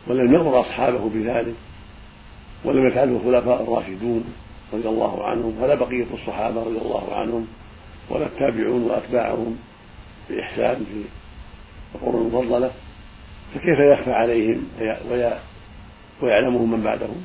ولم 0.06 0.34
يأمر 0.34 0.60
أصحابه 0.60 1.08
بذلك 1.08 1.54
ولم 2.64 2.86
يفعله 2.86 3.16
الخلفاء 3.16 3.62
الراشدون 3.62 4.24
رضي 4.72 4.88
الله 4.88 5.26
عنهم 5.26 5.62
ولا 5.62 5.74
بقية 5.74 6.06
الصحابة 6.14 6.62
رضي 6.62 6.78
الله 6.78 7.14
عنهم 7.14 7.46
ولا 8.10 8.26
التابعون 8.26 8.82
وأتباعهم 8.82 9.56
بإحسان 10.30 10.84
في 10.84 11.04
القرون 11.94 12.26
المفضلة. 12.26 12.70
فكيف 13.54 13.78
يخفى 13.92 14.10
عليهم 14.10 14.64
ويعلمهم 16.22 16.70
من 16.70 16.82
بعدهم؟ 16.82 17.24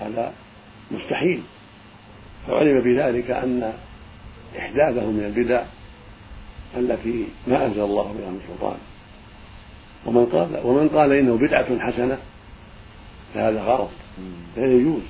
هذا 0.00 0.32
مستحيل. 0.90 1.42
فعلم 2.46 2.80
بذلك 2.80 3.30
أن 3.30 3.72
إحداثه 4.58 5.10
من 5.10 5.24
البدع 5.24 5.62
التي 6.76 7.26
ما 7.46 7.66
أنزل 7.66 7.80
الله 7.80 8.02
بها 8.02 8.30
من 8.30 8.40
سلطان. 8.48 8.76
ومن 10.06 10.26
قال 10.26 10.66
ومن 10.66 10.88
قال 10.88 11.12
إنه 11.12 11.36
بدعة 11.36 11.78
حسنة 11.78 12.18
فهذا 13.34 13.62
غلط 13.62 13.90
لا 14.56 14.72
يجوز. 14.72 15.02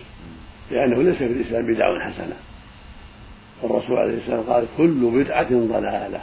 لأنه 0.71 1.03
ليس 1.03 1.17
في 1.17 1.27
الإسلام 1.27 1.75
بدع 1.75 2.11
حسنة. 2.11 2.37
الرسول 3.65 3.97
عليه 3.97 4.15
السلام 4.15 4.41
قال 4.41 4.67
كل 4.77 5.11
بدعة 5.11 5.51
ضلالة. 5.51 6.21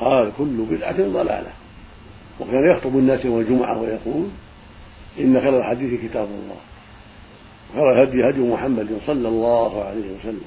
قال 0.00 0.32
كل 0.38 0.66
بدعة 0.70 0.96
ضلالة. 0.96 1.50
وكان 2.40 2.70
يخطب 2.70 2.98
الناس 2.98 3.24
يوم 3.24 3.40
الجمعة 3.40 3.82
ويقول 3.82 4.28
إن 5.20 5.40
خير 5.40 5.58
الحديث 5.58 6.00
كتاب 6.00 6.28
الله. 6.28 6.56
وخير 7.70 7.92
الهدي 7.92 8.30
هدي 8.30 8.52
محمد 8.52 8.98
صلى 9.06 9.28
الله 9.28 9.84
عليه 9.84 10.18
وسلم. 10.18 10.44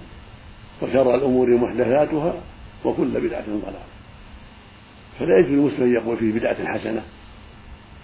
وشر 0.82 1.16
الأمور 1.16 1.50
محدثاتها 1.50 2.34
وكل 2.86 3.22
بدعة 3.28 3.46
ضلالة. 3.48 3.80
فلا 5.20 5.40
يجوز 5.40 5.52
للمسلم 5.52 5.84
أن 5.84 5.94
يقول 5.94 6.18
فيه 6.18 6.32
بدعة 6.32 6.66
حسنة. 6.66 7.04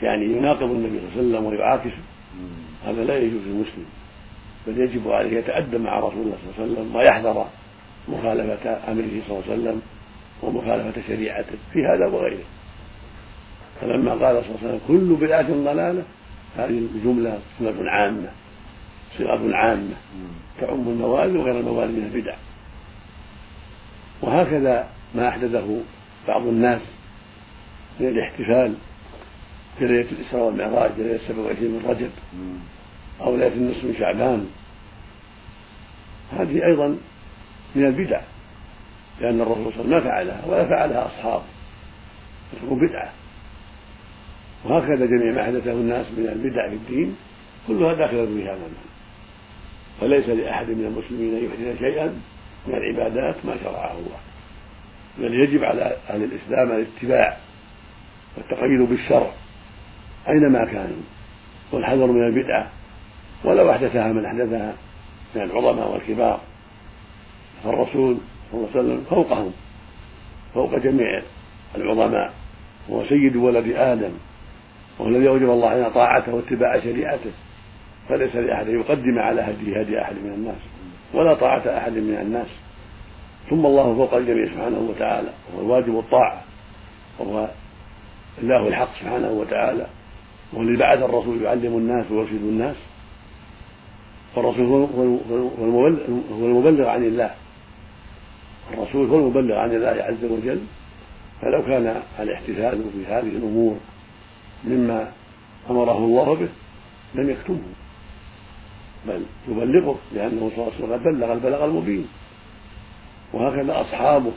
يعني 0.02 0.26
يناقض 0.26 0.72
النبي 0.72 1.00
صلى 1.00 1.22
الله 1.22 1.38
عليه 1.38 1.38
وسلم 1.38 1.46
ويعاكسه 1.46 2.04
هذا 2.86 3.04
لا 3.04 3.18
يجوز 3.18 3.42
للمسلم. 3.48 3.86
بل 4.68 4.82
يجب 4.82 5.08
عليه 5.08 5.38
يتأدب 5.38 5.82
مع 5.82 6.00
رسول 6.00 6.22
الله 6.22 6.38
صلى 6.38 6.66
الله 6.66 6.78
عليه 6.78 6.82
وسلم 6.82 6.96
ويحذر 6.96 7.46
مخالفة 8.08 8.92
أمره 8.92 9.22
صلى 9.28 9.38
الله 9.38 9.44
عليه 9.50 9.54
وسلم 9.54 9.82
ومخالفة 10.44 11.02
شريعته 11.08 11.56
في 11.74 11.80
هذا 11.80 12.08
وغيره. 12.08 12.44
فلما 13.82 14.12
قال 14.12 14.20
صلى 14.20 14.56
الله 14.56 14.58
عليه 14.62 14.68
وسلم 14.68 14.80
كل 14.88 15.26
بدعة 15.26 15.52
ضلالة 15.52 16.04
هذه 16.58 16.88
الجملة 16.96 17.40
صيغة 17.60 17.90
عامة 17.90 18.30
صيغة 19.18 19.56
عامة. 19.56 19.96
تعم 20.62 20.88
الموالد 20.88 21.36
وغير 21.36 21.60
الموالد 21.60 21.92
من 21.92 22.12
البدع. 22.14 22.36
وهكذا 24.22 24.90
ما 25.16 25.28
أحدثه 25.28 25.82
بعض 26.28 26.48
الناس 26.48 26.82
من 28.00 28.08
الاحتفال 28.08 28.76
في 29.80 29.88
ليلة 29.88 30.12
الإسراء 30.12 30.44
والمعراج 30.44 30.92
ليلة 30.98 31.20
27 31.28 31.72
من 31.72 31.86
رجب 31.90 32.10
أو 33.22 33.36
ليلة 33.36 33.54
النصف 33.54 33.84
من 33.84 33.96
شعبان. 34.00 34.48
هذه 36.32 36.66
أيضا 36.66 36.98
من 37.76 37.86
البدع 37.86 38.22
لأن 39.22 39.42
الرسول 39.42 39.74
صلى 39.74 39.82
الله 39.82 39.82
عليه 39.82 39.86
وسلم 39.86 39.90
ما 39.90 40.02
فعلها 40.02 40.46
ولا 40.46 40.66
فعلها 40.70 41.06
أصحابه 41.06 41.44
فتكون 42.52 42.88
بدعة. 42.88 43.12
وهكذا 44.66 45.06
جميع 45.06 45.34
ما 45.34 45.44
حدثه 45.44 45.72
الناس 45.72 46.06
من 46.18 46.28
البدع 46.28 46.70
في 46.70 46.76
الدين 46.76 47.16
كلها 47.68 47.94
داخلة 47.94 48.26
في 48.26 48.44
هذا 48.44 48.68
فليس 50.02 50.30
لأحد 50.30 50.70
من 50.70 50.86
المسلمين 50.86 51.38
أن 51.38 51.44
يحدث 51.44 51.80
شيئا 51.80 52.22
من 52.68 52.76
العبادات 52.76 53.36
ما 53.46 53.58
شرعه 53.64 53.92
الله. 53.92 54.20
بل 55.18 55.34
يجب 55.34 55.64
على 55.64 55.98
أهل 56.10 56.24
الإسلام 56.24 56.72
الاتباع 56.72 57.38
والتقيد 58.38 58.90
بالشرع 58.90 59.32
أينما 60.30 60.66
كانوا 60.66 61.02
والحذر 61.72 62.08
من 62.08 62.28
البدعة 62.28 62.72
ولو 63.44 63.72
أحدثها 63.72 64.14
من 64.14 64.26
أحدثها 64.26 64.74
من 65.36 65.42
العظماء 65.42 65.92
والكبار. 65.92 66.40
فالرسول 67.64 68.18
صلى 68.52 68.60
الله 68.60 68.70
عليه 68.70 68.80
وسلم 68.80 69.06
فوقهم 69.10 69.52
فوق 70.54 70.76
جميع 70.76 71.22
العظماء 71.76 72.34
هو 72.90 73.06
سيد 73.06 73.36
ولد 73.36 73.74
آدم 73.76 74.12
وهو 75.00 75.10
الذي 75.10 75.28
أوجب 75.28 75.50
الله 75.50 75.70
علينا 75.70 75.90
طاعته 75.90 76.34
واتباع 76.34 76.80
شريعته. 76.80 77.32
فليس 78.10 78.36
لأحد 78.36 78.68
يقدم 78.68 79.20
على 79.20 79.42
هدي 79.42 79.82
هدي 79.82 80.02
أحد 80.02 80.16
من 80.16 80.34
الناس 80.34 80.62
ولا 81.14 81.34
طاعة 81.34 81.78
أحد 81.78 81.92
من 81.92 82.18
الناس. 82.22 82.48
ثم 83.50 83.66
الله 83.66 83.96
فوق 83.96 84.14
الجميع 84.14 84.46
سبحانه 84.46 84.80
وتعالى 84.90 85.30
وهو 85.54 85.62
الواجب 85.62 86.00
الطاعة 86.00 86.44
وهو 87.20 87.50
الله 88.42 88.68
الحق 88.68 88.90
سبحانه 89.00 89.32
وتعالى 89.32 89.88
وهو 90.54 90.62
الذي 90.62 90.78
بعث 90.78 91.00
الرسول 91.04 91.42
يعلم 91.42 91.78
الناس 91.78 92.12
ويرشد 92.12 92.44
الناس 92.44 92.76
فالرسول 94.36 94.66
هو 94.66 95.88
المبلغ 96.46 96.88
عن 96.88 97.04
الله. 97.04 97.32
الرسول 98.74 99.08
هو 99.10 99.20
المبلغ 99.20 99.56
عن 99.56 99.76
الله 99.76 99.88
عز 99.88 100.26
وجل 100.26 100.62
فلو 101.42 101.62
كان 101.64 102.02
الاحتفال 102.20 102.84
في 102.94 103.06
هذه 103.06 103.30
الأمور 103.38 103.78
مما 104.64 105.12
أمره 105.70 105.98
الله 105.98 106.36
به 106.36 106.50
لم 107.16 107.30
يكتمه 107.30 107.58
بل 109.08 109.24
يبلغه 109.48 109.96
لأنه 110.14 110.52
صلى 110.56 110.64
الله 110.64 110.74
عليه 110.74 110.86
وسلم 110.86 111.18
بلغ 111.18 111.34
البلاغ 111.34 111.66
المبين. 111.66 112.08
وهكذا 113.34 113.82
أصحابه. 113.82 114.32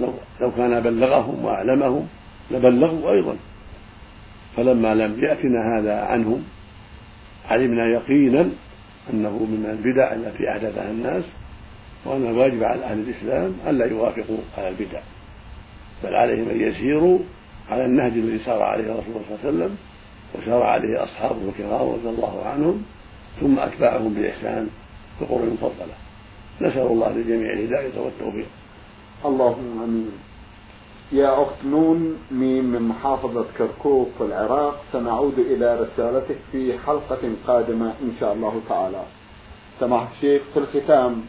لو 0.00 0.12
لو 0.40 0.50
كان 0.50 0.80
بلغهم 0.80 1.44
وأعلمهم 1.44 2.06
لبلغوا 2.50 3.12
أيضا. 3.12 3.36
فلما 4.56 4.94
لم 4.94 5.24
يأتنا 5.24 5.78
هذا 5.78 6.00
عنهم 6.00 6.42
علمنا 7.48 7.86
يقينا 7.86 8.50
أنه 9.12 9.30
من 9.30 9.66
البدع 9.70 10.12
التي 10.12 10.50
أحدثها 10.50 10.90
الناس 10.90 11.24
وأن 12.04 12.26
الواجب 12.26 12.64
على 12.64 12.84
أهل 12.84 12.98
الإسلام 12.98 13.54
ألا 13.66 13.86
يوافقوا 13.86 14.38
على 14.58 14.68
البدع. 14.68 15.00
بل 16.04 16.14
عليهم 16.14 16.48
أن 16.48 16.60
يسيروا 16.60 17.18
على 17.70 17.84
النهج 17.84 18.12
الذي 18.12 18.38
سار 18.44 18.62
عليه 18.62 18.84
الرسول 18.84 19.04
صلى 19.14 19.20
الله 19.20 19.38
عليه 19.44 19.48
وسلم 19.48 19.76
وسار 20.34 20.62
عليه 20.62 21.02
أصحابه 21.02 21.48
الكرام 21.48 21.88
رضي 21.90 22.08
الله 22.08 22.46
عنهم 22.46 22.84
ثم 23.40 23.58
اتباعهم 23.58 24.14
بإحسان 24.14 24.68
في 25.18 25.24
القرون 25.24 25.48
المفضله 25.48 25.94
نسأل 26.60 26.86
الله 26.86 27.12
للجميع 27.12 27.52
الهداية 27.52 28.00
والتوفيق. 28.00 28.46
اللهم 29.24 29.82
آمين. 29.82 30.10
يا 31.12 31.42
أخت 31.42 31.64
نون 31.64 32.16
ميم 32.30 32.64
من 32.64 32.82
محافظة 32.82 33.44
كركوك 33.58 34.08
في 34.18 34.24
العراق 34.24 34.84
سنعود 34.92 35.38
إلى 35.38 35.80
رسالتك 35.80 36.38
في 36.52 36.78
حلقة 36.78 37.18
قادمة 37.46 37.86
إن 38.02 38.12
شاء 38.20 38.32
الله 38.32 38.60
تعالى. 38.68 39.02
سماحة 39.80 40.08
الشيخ 40.16 40.42
في 40.54 40.58
الختام 40.60 41.22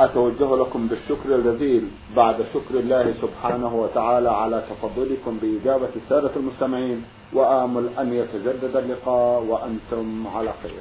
أتوجه 0.00 0.56
لكم 0.56 0.86
بالشكر 0.86 1.34
الجزيل 1.34 1.88
بعد 2.16 2.36
شكر 2.54 2.78
الله 2.78 3.14
سبحانه 3.22 3.74
وتعالى 3.74 4.30
على 4.30 4.64
تفضلكم 4.70 5.38
بإجابة 5.42 5.88
السادة 5.96 6.30
المستمعين 6.36 7.04
وآمل 7.32 7.88
أن 7.98 8.12
يتجدد 8.12 8.76
اللقاء 8.76 9.42
وأنتم 9.42 10.26
على 10.34 10.52
خير. 10.62 10.80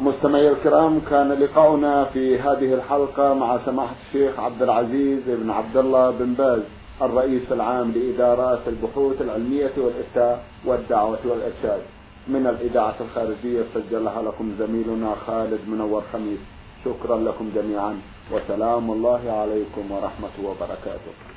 مستمعي 0.00 0.48
الكرام 0.48 1.00
كان 1.10 1.32
لقاؤنا 1.32 2.04
في 2.04 2.38
هذه 2.38 2.74
الحلقة 2.74 3.34
مع 3.34 3.58
سماحة 3.66 3.94
الشيخ 4.06 4.40
عبد 4.40 4.62
العزيز 4.62 5.20
بن 5.26 5.50
عبد 5.50 5.76
الله 5.76 6.10
بن 6.10 6.34
باز 6.34 6.60
الرئيس 7.02 7.52
العام 7.52 7.92
لإدارات 7.92 8.58
البحوث 8.66 9.22
العلمية 9.22 9.72
والإفتاء 9.76 10.44
والدعوة 10.64 11.18
والإرشاد. 11.24 11.82
من 12.28 12.46
الإذاعة 12.46 12.94
الخارجية 13.00 13.62
سجلها 13.74 14.22
لكم 14.22 14.54
زميلنا 14.58 15.14
خالد 15.26 15.60
منور 15.68 16.02
خميس. 16.12 16.38
شكرا 16.84 17.16
لكم 17.16 17.50
جميعا 17.54 18.00
وسلام 18.32 18.90
الله 18.90 19.32
عليكم 19.32 19.92
ورحمة 19.92 20.48
وبركاته. 20.48 21.33